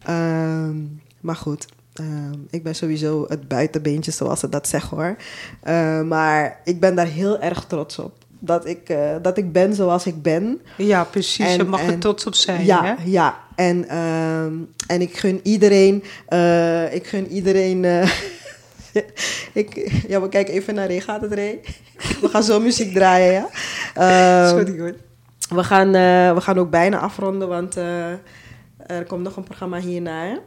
Ehm, 0.03 0.75
maar 1.21 1.35
goed, 1.35 1.65
ehm, 1.93 2.33
ik 2.49 2.63
ben 2.63 2.75
sowieso 2.75 3.25
het 3.29 3.47
buitenbeentje, 3.47 4.11
zoals 4.11 4.39
ze 4.39 4.49
dat 4.49 4.67
zeggen 4.67 4.97
hoor. 4.97 5.15
Eh, 5.61 6.01
maar 6.01 6.59
ik 6.63 6.79
ben 6.79 6.95
daar 6.95 7.05
heel 7.07 7.39
erg 7.39 7.65
trots 7.65 7.99
op. 7.99 8.11
Dat 8.39 8.67
ik, 8.67 8.89
eh, 8.89 9.15
dat 9.21 9.37
ik 9.37 9.51
ben 9.51 9.73
zoals 9.75 10.05
ik 10.05 10.21
ben. 10.21 10.61
Ja, 10.77 11.03
precies. 11.03 11.45
En- 11.45 11.57
je 11.57 11.63
mag 11.63 11.81
en- 11.81 11.91
er 11.91 11.99
trots 11.99 12.25
op 12.25 12.33
zijn, 12.35 12.65
ja, 12.65 12.83
hè? 12.85 12.93
ja. 13.05 13.37
En, 13.55 13.87
ehm, 13.87 14.53
en 14.87 15.01
ik 15.01 15.17
gun 15.17 15.39
iedereen. 15.43 16.03
eh, 16.27 16.93
ik 16.93 17.07
gun 17.07 17.27
iedereen. 17.27 17.85
eh, 17.85 18.09
ik, 19.53 19.91
ja, 20.07 20.21
we 20.21 20.29
kijken 20.29 20.53
even 20.53 20.75
naar 20.75 20.87
Ray. 20.87 20.99
Gaat 20.99 21.21
het, 21.21 21.33
Ray? 21.33 21.59
We 22.21 22.27
gaan 22.29 22.43
zo 22.43 22.59
muziek 22.59 22.93
draaien, 22.93 23.31
ja? 23.33 23.49
Ehm, 23.93 24.49
Sorry 24.57 24.79
hoor. 24.79 24.95
we 25.49 25.63
gaan, 25.63 25.91
we 26.35 26.41
gaan 26.41 26.57
ook 26.59 26.69
bijna 26.69 26.99
afronden, 26.99 27.47
want 27.47 27.75
er 28.87 29.05
komt 29.05 29.23
nog 29.23 29.35
een 29.35 29.43
programma 29.43 29.79
hierna. 29.79 30.39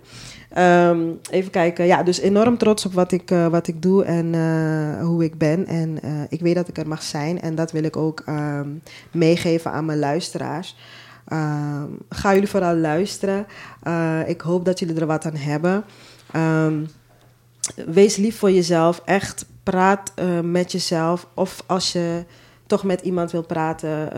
Ehm, 0.50 1.10
even 1.30 1.50
kijken. 1.50 1.86
Ja, 1.86 2.02
dus 2.02 2.20
enorm 2.20 2.58
trots 2.58 2.86
op 2.86 2.92
wat 2.92 3.12
ik, 3.12 3.30
eh, 3.30 3.46
wat 3.46 3.66
ik 3.66 3.82
doe 3.82 4.04
en 4.04 4.34
eh, 4.34 5.04
hoe 5.06 5.24
ik 5.24 5.38
ben. 5.38 5.66
En 5.66 6.02
eh, 6.02 6.10
ik 6.28 6.40
weet 6.40 6.54
dat 6.54 6.68
ik 6.68 6.78
er 6.78 6.88
mag 6.88 7.02
zijn. 7.02 7.40
En 7.40 7.54
dat 7.54 7.72
wil 7.72 7.82
ik 7.82 7.96
ook 7.96 8.22
ehm, 8.26 8.68
meegeven 9.12 9.70
aan 9.70 9.84
mijn 9.84 9.98
luisteraars. 9.98 10.76
Ehm, 11.28 11.88
ga 12.08 12.32
jullie 12.32 12.48
vooral 12.48 12.76
luisteren. 12.76 13.46
Eh, 13.82 14.20
ik 14.26 14.40
hoop 14.40 14.64
dat 14.64 14.78
jullie 14.78 15.00
er 15.00 15.06
wat 15.06 15.24
aan 15.24 15.36
hebben. 15.36 15.84
Wees 17.86 18.16
lief 18.16 18.38
voor 18.38 18.50
jezelf. 18.50 19.02
Echt 19.04 19.46
praat 19.62 20.12
eh, 20.14 20.40
met 20.40 20.72
jezelf. 20.72 21.26
Of 21.34 21.62
als 21.66 21.92
je 21.92 22.24
toch 22.66 22.84
met 22.84 23.00
iemand 23.00 23.30
wil 23.30 23.42
praten, 23.42 24.10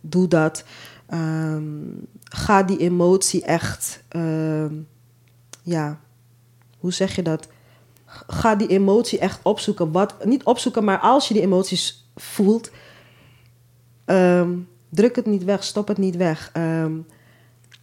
doe 0.00 0.28
dat. 0.28 0.64
Ehm, 1.06 1.62
ga 2.30 2.62
die 2.62 2.78
emotie 2.78 3.44
echt, 3.44 4.02
ehm, 4.08 4.74
ja, 5.62 6.00
hoe 6.78 6.92
zeg 6.92 7.14
je 7.16 7.22
dat? 7.22 7.48
Ga 8.26 8.54
die 8.54 8.68
emotie 8.68 9.18
echt 9.18 9.40
opzoeken. 9.42 9.92
Wat, 9.92 10.24
niet 10.24 10.44
opzoeken, 10.44 10.84
maar 10.84 10.98
als 10.98 11.28
je 11.28 11.34
die 11.34 11.42
emoties 11.42 12.10
voelt, 12.16 12.70
ehm, 14.04 14.50
druk 14.88 15.16
het 15.16 15.26
niet 15.26 15.44
weg, 15.44 15.64
stop 15.64 15.88
het 15.88 15.98
niet 15.98 16.16
weg. 16.16 16.50
Ehm, 16.52 16.92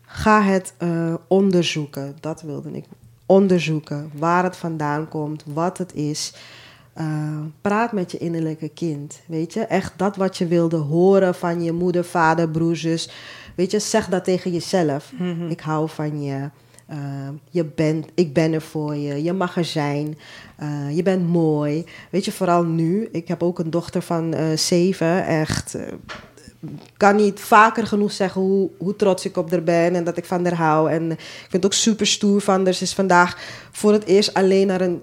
ga 0.01 0.41
het 0.41 0.73
eh, 0.77 1.13
onderzoeken. 1.27 2.15
Dat 2.19 2.41
wilde 2.41 2.71
ik. 2.71 2.85
Onderzoeken 3.25 4.11
waar 4.13 4.43
het 4.43 4.55
vandaan 4.55 5.07
komt, 5.07 5.43
wat 5.47 5.77
het 5.77 5.93
is. 5.93 6.33
Praat 7.61 7.91
met 7.91 8.11
je 8.11 8.17
innerlijke 8.17 8.69
kind. 8.69 9.21
Weet 9.25 9.53
je, 9.53 9.59
echt 9.59 9.93
dat 9.97 10.15
wat 10.15 10.37
je 10.37 10.47
wilde 10.47 10.77
horen 10.77 11.35
van 11.35 11.63
je 11.63 11.71
moeder, 11.71 12.05
vader, 12.05 12.49
broer, 12.49 12.75
zus. 12.75 13.09
Weet 13.55 13.71
je, 13.71 13.79
zeg 13.79 14.07
dat 14.07 14.23
tegen 14.23 14.51
jezelf. 14.51 15.11
Ik 15.49 15.59
hou 15.59 15.89
van 15.89 16.23
je. 16.23 16.49
Eh, 16.85 16.97
je 17.49 17.65
bent, 17.65 18.07
ik 18.13 18.33
ben 18.33 18.53
er 18.53 18.61
voor 18.61 18.95
je. 18.95 19.23
Je 19.23 19.33
mag 19.33 19.57
er 19.57 19.65
zijn. 19.65 20.17
Eh, 20.55 20.95
je 20.95 21.03
bent 21.03 21.27
mooi. 21.27 21.85
Weet 22.09 22.25
je, 22.25 22.31
vooral 22.31 22.63
nu. 22.63 23.07
Ik 23.11 23.27
heb 23.27 23.43
ook 23.43 23.59
een 23.59 23.69
dochter 23.69 24.01
van 24.01 24.33
eh, 24.33 24.57
zeven. 24.57 25.25
Echt. 25.25 25.77
kan 26.97 27.15
niet 27.15 27.39
vaker 27.39 27.87
genoeg 27.87 28.11
zeggen 28.11 28.41
hoe, 28.41 28.69
hoe 28.77 28.95
trots 28.95 29.25
ik 29.25 29.37
op 29.37 29.51
haar 29.51 29.63
ben 29.63 29.95
en 29.95 30.03
dat 30.03 30.17
ik 30.17 30.25
van 30.25 30.43
haar 30.43 30.55
hou. 30.55 30.91
En 30.91 31.11
ik 31.11 31.19
vind 31.39 31.53
het 31.53 31.65
ook 31.65 31.73
super 31.73 32.07
stoer 32.07 32.41
van 32.41 32.63
haar. 32.63 32.73
Ze 32.73 32.83
is 32.83 32.93
vandaag 32.93 33.37
voor 33.71 33.91
het 33.91 34.05
eerst 34.05 34.33
alleen 34.33 34.67
naar 34.67 34.81
een 34.81 35.01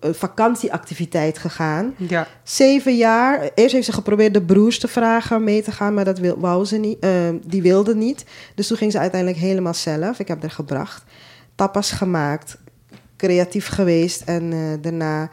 vakantieactiviteit 0.00 1.38
gegaan. 1.38 1.94
Ja. 1.96 2.26
Zeven 2.42 2.96
jaar. 2.96 3.50
Eerst 3.54 3.72
heeft 3.74 3.86
ze 3.86 3.92
geprobeerd 3.92 4.34
de 4.34 4.42
broers 4.42 4.78
te 4.78 4.88
vragen 4.88 5.44
mee 5.44 5.62
te 5.62 5.72
gaan, 5.72 5.94
maar 5.94 6.04
dat 6.04 6.18
wil, 6.18 6.38
wou 6.38 6.64
ze 6.64 6.76
niet. 6.76 6.98
eh, 7.00 7.10
die 7.46 7.62
wilde 7.62 7.94
niet. 7.94 8.24
Dus 8.54 8.66
toen 8.66 8.76
ging 8.76 8.92
ze 8.92 8.98
uiteindelijk 8.98 9.40
helemaal 9.40 9.74
zelf. 9.74 10.18
Ik 10.18 10.28
heb 10.28 10.40
haar 10.40 10.50
gebracht. 10.50 11.02
Tapas 11.54 11.90
gemaakt. 11.90 12.56
Creatief 13.16 13.68
geweest 13.68 14.22
en 14.22 14.52
eh, 14.52 14.58
daarna 14.82 15.30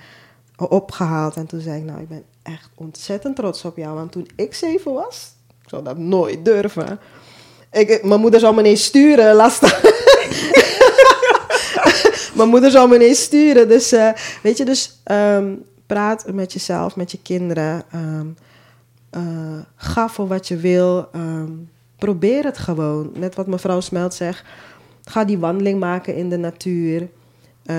opgehaald. 0.57 1.35
En 1.35 1.45
toen 1.45 1.61
zei 1.61 1.77
ik, 1.79 1.85
nou, 1.85 2.01
ik 2.01 2.07
ben 2.09 2.23
echt 2.43 2.69
ontzettend 2.75 3.35
trots 3.35 3.65
op 3.65 3.77
jou. 3.77 3.95
Want 3.95 4.11
toen 4.11 4.27
ik 4.35 4.53
zeven 4.53 4.93
was, 4.93 5.33
ik 5.63 5.69
zou 5.69 5.83
dat 5.83 5.97
nooit 5.97 6.45
durven. 6.45 6.99
Ik, 7.71 8.03
mijn 8.03 8.19
moeder 8.21 8.39
zou 8.39 8.53
me 8.53 8.59
ineens 8.59 8.83
sturen, 8.83 9.35
lastig. 9.35 9.81
mijn 12.33 12.49
moeder 12.49 12.71
zou 12.71 12.89
me 12.89 12.95
ineens 12.95 13.21
sturen. 13.21 13.67
Dus 13.67 13.91
eh, 13.91 14.09
weet 14.43 14.57
je, 14.57 14.65
dus 14.65 14.99
ehm, 15.03 15.53
praat 15.85 16.25
met 16.33 16.53
jezelf, 16.53 16.95
met 16.95 17.11
je 17.11 17.19
kinderen. 17.23 17.83
ehm, 17.91 18.25
eh, 19.09 19.21
ga 19.75 20.09
voor 20.09 20.27
wat 20.27 20.47
je 20.47 20.57
wil. 20.57 21.07
ehm, 21.11 21.51
probeer 21.97 22.43
het 22.43 22.57
gewoon. 22.57 23.11
Net 23.15 23.35
wat 23.35 23.47
mevrouw 23.47 23.79
Smelt 23.79 24.13
zegt. 24.13 24.43
Ga 25.03 25.25
die 25.25 25.37
wandeling 25.37 25.79
maken 25.79 26.15
in 26.15 26.29
de 26.29 26.37
natuur. 26.37 27.07
Eh, 27.65 27.75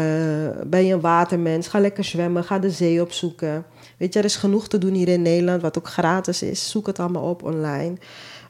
ben 0.67 0.87
je 0.87 0.93
een 0.93 1.01
watermens? 1.01 1.69
Ga 1.69 1.79
lekker 1.81 2.05
zwemmen. 2.05 2.45
Ga 2.45 2.59
de 2.59 2.71
zee 2.71 3.03
opzoeken. 3.03 3.65
Weet 3.97 4.13
je, 4.13 4.19
er 4.19 4.25
is 4.25 4.37
genoeg 4.37 4.69
te 4.69 4.79
doen 4.79 4.95
hier 4.95 5.09
in 5.09 5.23
Nederland, 5.23 5.63
wat 5.63 5.79
ook 5.79 5.89
gratis 5.89 6.43
is. 6.43 6.71
Zoek 6.71 6.87
het 6.87 6.99
allemaal 6.99 7.29
op 7.31 7.43
online. 7.43 7.97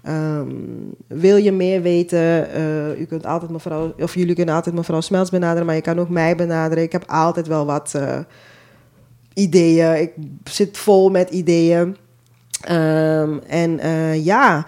Ehm, 0.02 0.50
wil 1.06 1.36
je 1.36 1.52
meer 1.52 1.82
weten? 1.82 2.52
eh, 2.52 3.00
u 3.00 3.04
kunt 3.04 3.26
altijd 3.26 3.50
mevrouw, 3.50 3.94
of 3.98 4.14
jullie 4.14 4.34
kunnen 4.34 4.54
altijd 4.54 4.74
mevrouw 4.74 5.00
Smelts 5.00 5.30
benaderen, 5.30 5.66
maar 5.66 5.74
je 5.74 5.80
kan 5.80 6.00
ook 6.00 6.08
mij 6.08 6.36
benaderen. 6.36 6.84
Ik 6.84 6.92
heb 6.92 7.04
altijd 7.06 7.46
wel 7.46 7.66
wat 7.66 7.92
eh, 7.94 8.18
ideeën. 9.34 10.00
Ik 10.00 10.12
zit 10.44 10.78
vol 10.78 11.10
met 11.10 11.30
ideeën. 11.30 11.96
Ehm, 12.60 13.38
en 13.46 13.78
eh, 13.78 14.24
ja, 14.24 14.64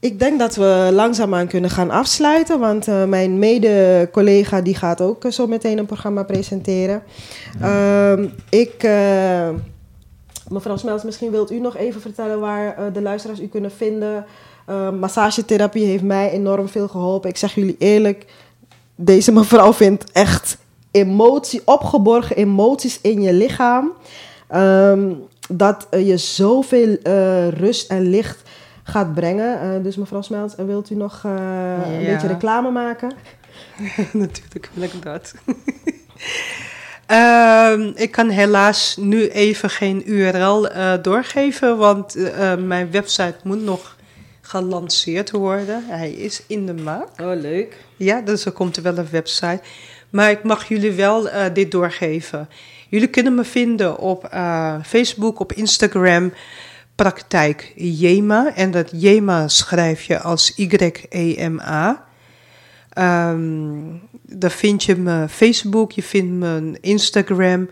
ik 0.00 0.18
denk 0.18 0.38
dat 0.38 0.54
we 0.56 0.90
langzaamaan 0.92 1.46
kunnen 1.46 1.70
gaan 1.70 1.90
afsluiten. 1.90 2.58
Want 2.58 2.86
mijn 3.06 3.38
mede-collega 3.38 4.60
die 4.60 4.74
gaat 4.74 5.00
ook 5.00 5.24
zo 5.28 5.46
meteen 5.46 5.78
een 5.78 5.86
programma 5.86 6.22
presenteren. 6.22 7.02
Ehm, 7.60 8.28
ik, 8.50 8.82
eh, 8.82 9.48
mevrouw 10.48 10.76
Smelts, 10.76 11.04
misschien 11.04 11.30
wilt 11.30 11.50
u 11.50 11.60
nog 11.60 11.76
even 11.76 12.00
vertellen 12.00 12.40
waar 12.40 12.92
de 12.92 13.02
luisteraars 13.02 13.40
u 13.40 13.46
kunnen 13.46 13.72
vinden. 13.72 14.24
Eh, 14.68 14.90
massagetherapie 14.90 15.84
heeft 15.84 16.02
mij 16.02 16.30
enorm 16.30 16.68
veel 16.68 16.88
geholpen. 16.88 17.30
Ik 17.30 17.36
zeg 17.36 17.54
jullie 17.54 17.76
eerlijk, 17.78 18.26
deze 18.94 19.32
mevrouw 19.32 19.72
vindt 19.72 20.12
echt 20.12 20.58
emotie, 20.90 21.62
opgeborgen 21.64 22.36
emoties 22.36 22.98
in 23.00 23.22
je 23.22 23.32
lichaam. 23.32 23.92
Ehm, 24.48 25.12
dat 25.48 25.86
eh, 25.90 26.06
je 26.06 26.16
zoveel 26.16 26.96
eh, 27.02 27.48
rust 27.48 27.90
en 27.90 28.02
licht 28.02 28.42
gaat 28.82 29.14
brengen. 29.14 29.60
Eh, 29.60 29.82
dus 29.82 29.96
mevrouw 29.96 30.22
Smelts, 30.22 30.56
eh, 30.56 30.64
wilt 30.64 30.90
u 30.90 30.94
nog 30.94 31.20
een 31.24 32.04
beetje 32.04 32.26
reclame 32.26 32.70
maken? 32.70 33.12
Natuurlijk 34.12 34.70
wil 34.72 34.82
ik 34.82 35.02
dat. 35.02 35.34
Ehm, 37.06 37.92
ik 37.94 38.10
kan 38.10 38.28
helaas 38.28 38.96
nu 39.00 39.28
even 39.28 39.70
geen 39.70 40.02
URL 40.10 40.68
doorgeven, 41.02 41.76
want 41.76 42.16
mijn 42.58 42.90
website 42.90 43.34
moet 43.42 43.62
nog 43.62 43.96
gelanceerd 44.48 45.30
worden. 45.30 45.84
Hij 45.86 46.10
is 46.10 46.42
in 46.46 46.66
de 46.66 46.74
maak. 46.74 47.08
Oh, 47.20 47.40
leuk. 47.40 47.76
Ja, 47.96 48.20
dus 48.20 48.44
er 48.44 48.52
komt 48.52 48.76
er 48.76 48.82
wel 48.82 48.98
een 48.98 49.10
website. 49.10 49.60
Maar 50.10 50.30
ik 50.30 50.42
mag 50.42 50.68
jullie 50.68 50.92
wel 50.92 51.28
eh, 51.28 51.54
dit 51.54 51.70
doorgeven. 51.70 52.48
Jullie 52.88 53.08
kunnen 53.08 53.34
me 53.34 53.44
vinden 53.44 53.98
op 53.98 54.24
eh, 54.24 54.74
Facebook, 54.84 55.40
op 55.40 55.52
Instagram, 55.52 56.32
praktijk 56.94 57.72
Jema. 57.76 58.54
En 58.54 58.70
dat 58.70 58.90
Jema 58.92 59.48
schrijf 59.48 60.02
je 60.02 60.20
als 60.20 60.52
Y-E-M-A. 60.56 62.06
Ehm 62.92 63.76
daar 64.30 64.50
vind 64.50 64.84
je 64.84 64.96
mijn 64.96 65.28
Facebook, 65.28 65.92
je 65.92 66.02
vindt 66.02 66.32
mijn 66.32 66.78
Instagram. 66.80 67.68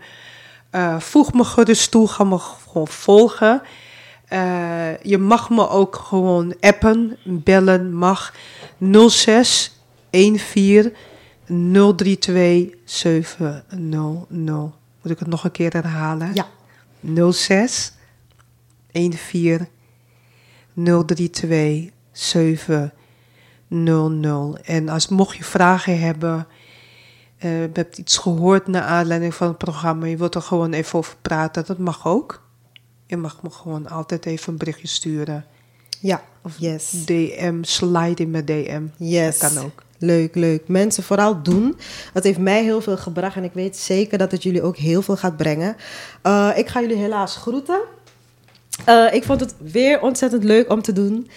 Eh, 0.69 0.99
voeg 0.99 1.33
me 1.33 1.43
gerust 1.43 1.91
toe, 1.91 2.07
ga 2.07 2.23
me 2.23 2.37
gewoon 2.37 2.87
volgen. 2.87 3.61
Eh, 4.27 5.01
je 5.01 5.17
mag 5.17 5.49
me 5.49 5.69
ook 5.69 5.95
gewoon 5.95 6.55
appen, 6.59 7.17
bellen, 7.23 7.93
mag 7.93 8.33
06 9.07 9.81
14 10.11 10.93
032 11.47 12.73
700. 12.83 13.69
Moet 15.01 15.11
ik 15.11 15.19
het 15.19 15.27
nog 15.27 15.43
een 15.43 15.51
keer 15.51 15.73
herhalen? 15.73 16.31
Ja. 16.33 16.47
06 17.31 17.93
14 18.91 19.67
032 20.73 21.89
700. 22.11 22.91
En 24.61 24.89
als 24.89 25.07
mocht 25.07 25.37
je 25.37 25.43
vragen 25.43 25.99
hebben, 25.99 26.47
eh, 27.37 27.61
je 27.61 27.69
hebt 27.73 27.97
iets 27.97 28.17
gehoord 28.17 28.67
naar 28.67 28.81
aanleiding 28.81 29.35
van 29.35 29.47
het 29.47 29.57
programma, 29.57 30.05
je 30.05 30.17
wilt 30.17 30.35
er 30.35 30.41
gewoon 30.41 30.73
even 30.73 30.99
over 30.99 31.15
praten, 31.21 31.65
dat 31.65 31.77
mag 31.77 32.07
ook. 32.07 32.45
Je 33.07 33.17
mag 33.17 33.41
me 33.41 33.49
gewoon 33.49 33.89
altijd 33.89 34.25
even 34.25 34.51
een 34.51 34.57
berichtje 34.59 34.87
sturen. 34.87 35.45
Ja, 35.99 36.23
Of 36.41 36.53
yes. 36.59 36.91
DM, 37.05 37.63
slide 37.63 38.23
in 38.23 38.31
mijn 38.31 38.45
DM. 38.45 38.81
Yes. 38.97 39.39
Dat 39.39 39.53
kan 39.53 39.63
ook. 39.63 39.83
Leuk, 39.97 40.35
leuk. 40.35 40.67
Mensen, 40.67 41.03
vooral 41.03 41.43
doen. 41.43 41.77
Het 42.13 42.23
heeft 42.23 42.37
mij 42.39 42.63
heel 42.63 42.81
veel 42.81 42.97
gebracht 42.97 43.35
en 43.35 43.43
ik 43.43 43.53
weet 43.53 43.77
zeker 43.77 44.17
dat 44.17 44.31
het 44.31 44.43
jullie 44.43 44.61
ook 44.61 44.77
heel 44.77 45.01
veel 45.01 45.17
gaat 45.17 45.37
brengen. 45.37 45.75
Eh, 46.21 46.49
ik 46.55 46.67
ga 46.67 46.81
jullie 46.81 46.95
helaas 46.97 47.35
groeten. 47.35 47.79
Eh, 48.85 49.13
ik 49.13 49.23
vond 49.23 49.39
het 49.39 49.55
weer 49.57 50.01
ontzettend 50.01 50.43
leuk 50.43 50.71
om 50.71 50.81
te 50.81 50.93
doen. 50.93 51.29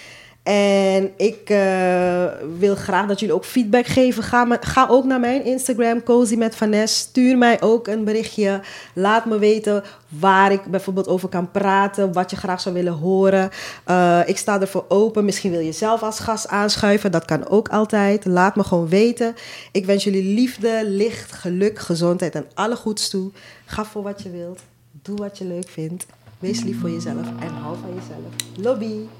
En 0.50 1.10
ik 1.16 1.50
eh, 1.50 2.24
wil 2.58 2.74
graag 2.74 3.06
dat 3.06 3.20
jullie 3.20 3.34
ook 3.34 3.44
feedback 3.44 3.86
geven. 3.86 4.22
Ga, 4.22 4.58
ga 4.60 4.86
ook 4.88 5.04
naar 5.04 5.20
mijn 5.20 5.44
Instagram, 5.44 6.02
Cozy 6.02 6.36
met 6.36 6.56
Vanessa. 6.56 6.98
Stuur 7.00 7.38
mij 7.38 7.62
ook 7.62 7.86
een 7.86 8.04
berichtje. 8.04 8.60
Laat 8.94 9.24
me 9.24 9.38
weten 9.38 9.82
waar 10.08 10.52
ik 10.52 10.64
bijvoorbeeld 10.64 11.08
over 11.08 11.28
kan 11.28 11.50
praten. 11.50 12.12
Wat 12.12 12.30
je 12.30 12.36
graag 12.36 12.60
zou 12.60 12.74
willen 12.74 12.92
horen. 12.92 13.50
Eh, 13.84 14.20
ik 14.26 14.38
sta 14.38 14.60
ervoor 14.60 14.84
open. 14.88 15.24
Misschien 15.24 15.50
wil 15.50 15.60
je 15.60 15.72
zelf 15.72 16.02
als 16.02 16.20
gast 16.20 16.48
aanschuiven. 16.48 17.12
Dat 17.12 17.24
kan 17.24 17.48
ook 17.48 17.68
altijd. 17.68 18.24
Laat 18.24 18.56
me 18.56 18.64
gewoon 18.64 18.88
weten. 18.88 19.34
Ik 19.72 19.86
wens 19.86 20.04
jullie 20.04 20.34
liefde, 20.34 20.82
licht, 20.84 21.32
geluk, 21.32 21.78
gezondheid 21.78 22.34
en 22.34 22.46
alle 22.54 22.76
goeds 22.76 23.08
toe. 23.08 23.30
Ga 23.64 23.84
voor 23.84 24.02
wat 24.02 24.22
je 24.22 24.30
wilt. 24.30 24.60
Doe 25.02 25.16
wat 25.16 25.38
je 25.38 25.44
leuk 25.44 25.68
vindt. 25.68 26.06
Wees 26.38 26.62
lief 26.62 26.80
voor 26.80 26.90
jezelf 26.90 27.26
en 27.40 27.54
hou 27.62 27.76
van 27.80 27.94
jezelf. 27.94 28.56
Lobby. 28.56 29.19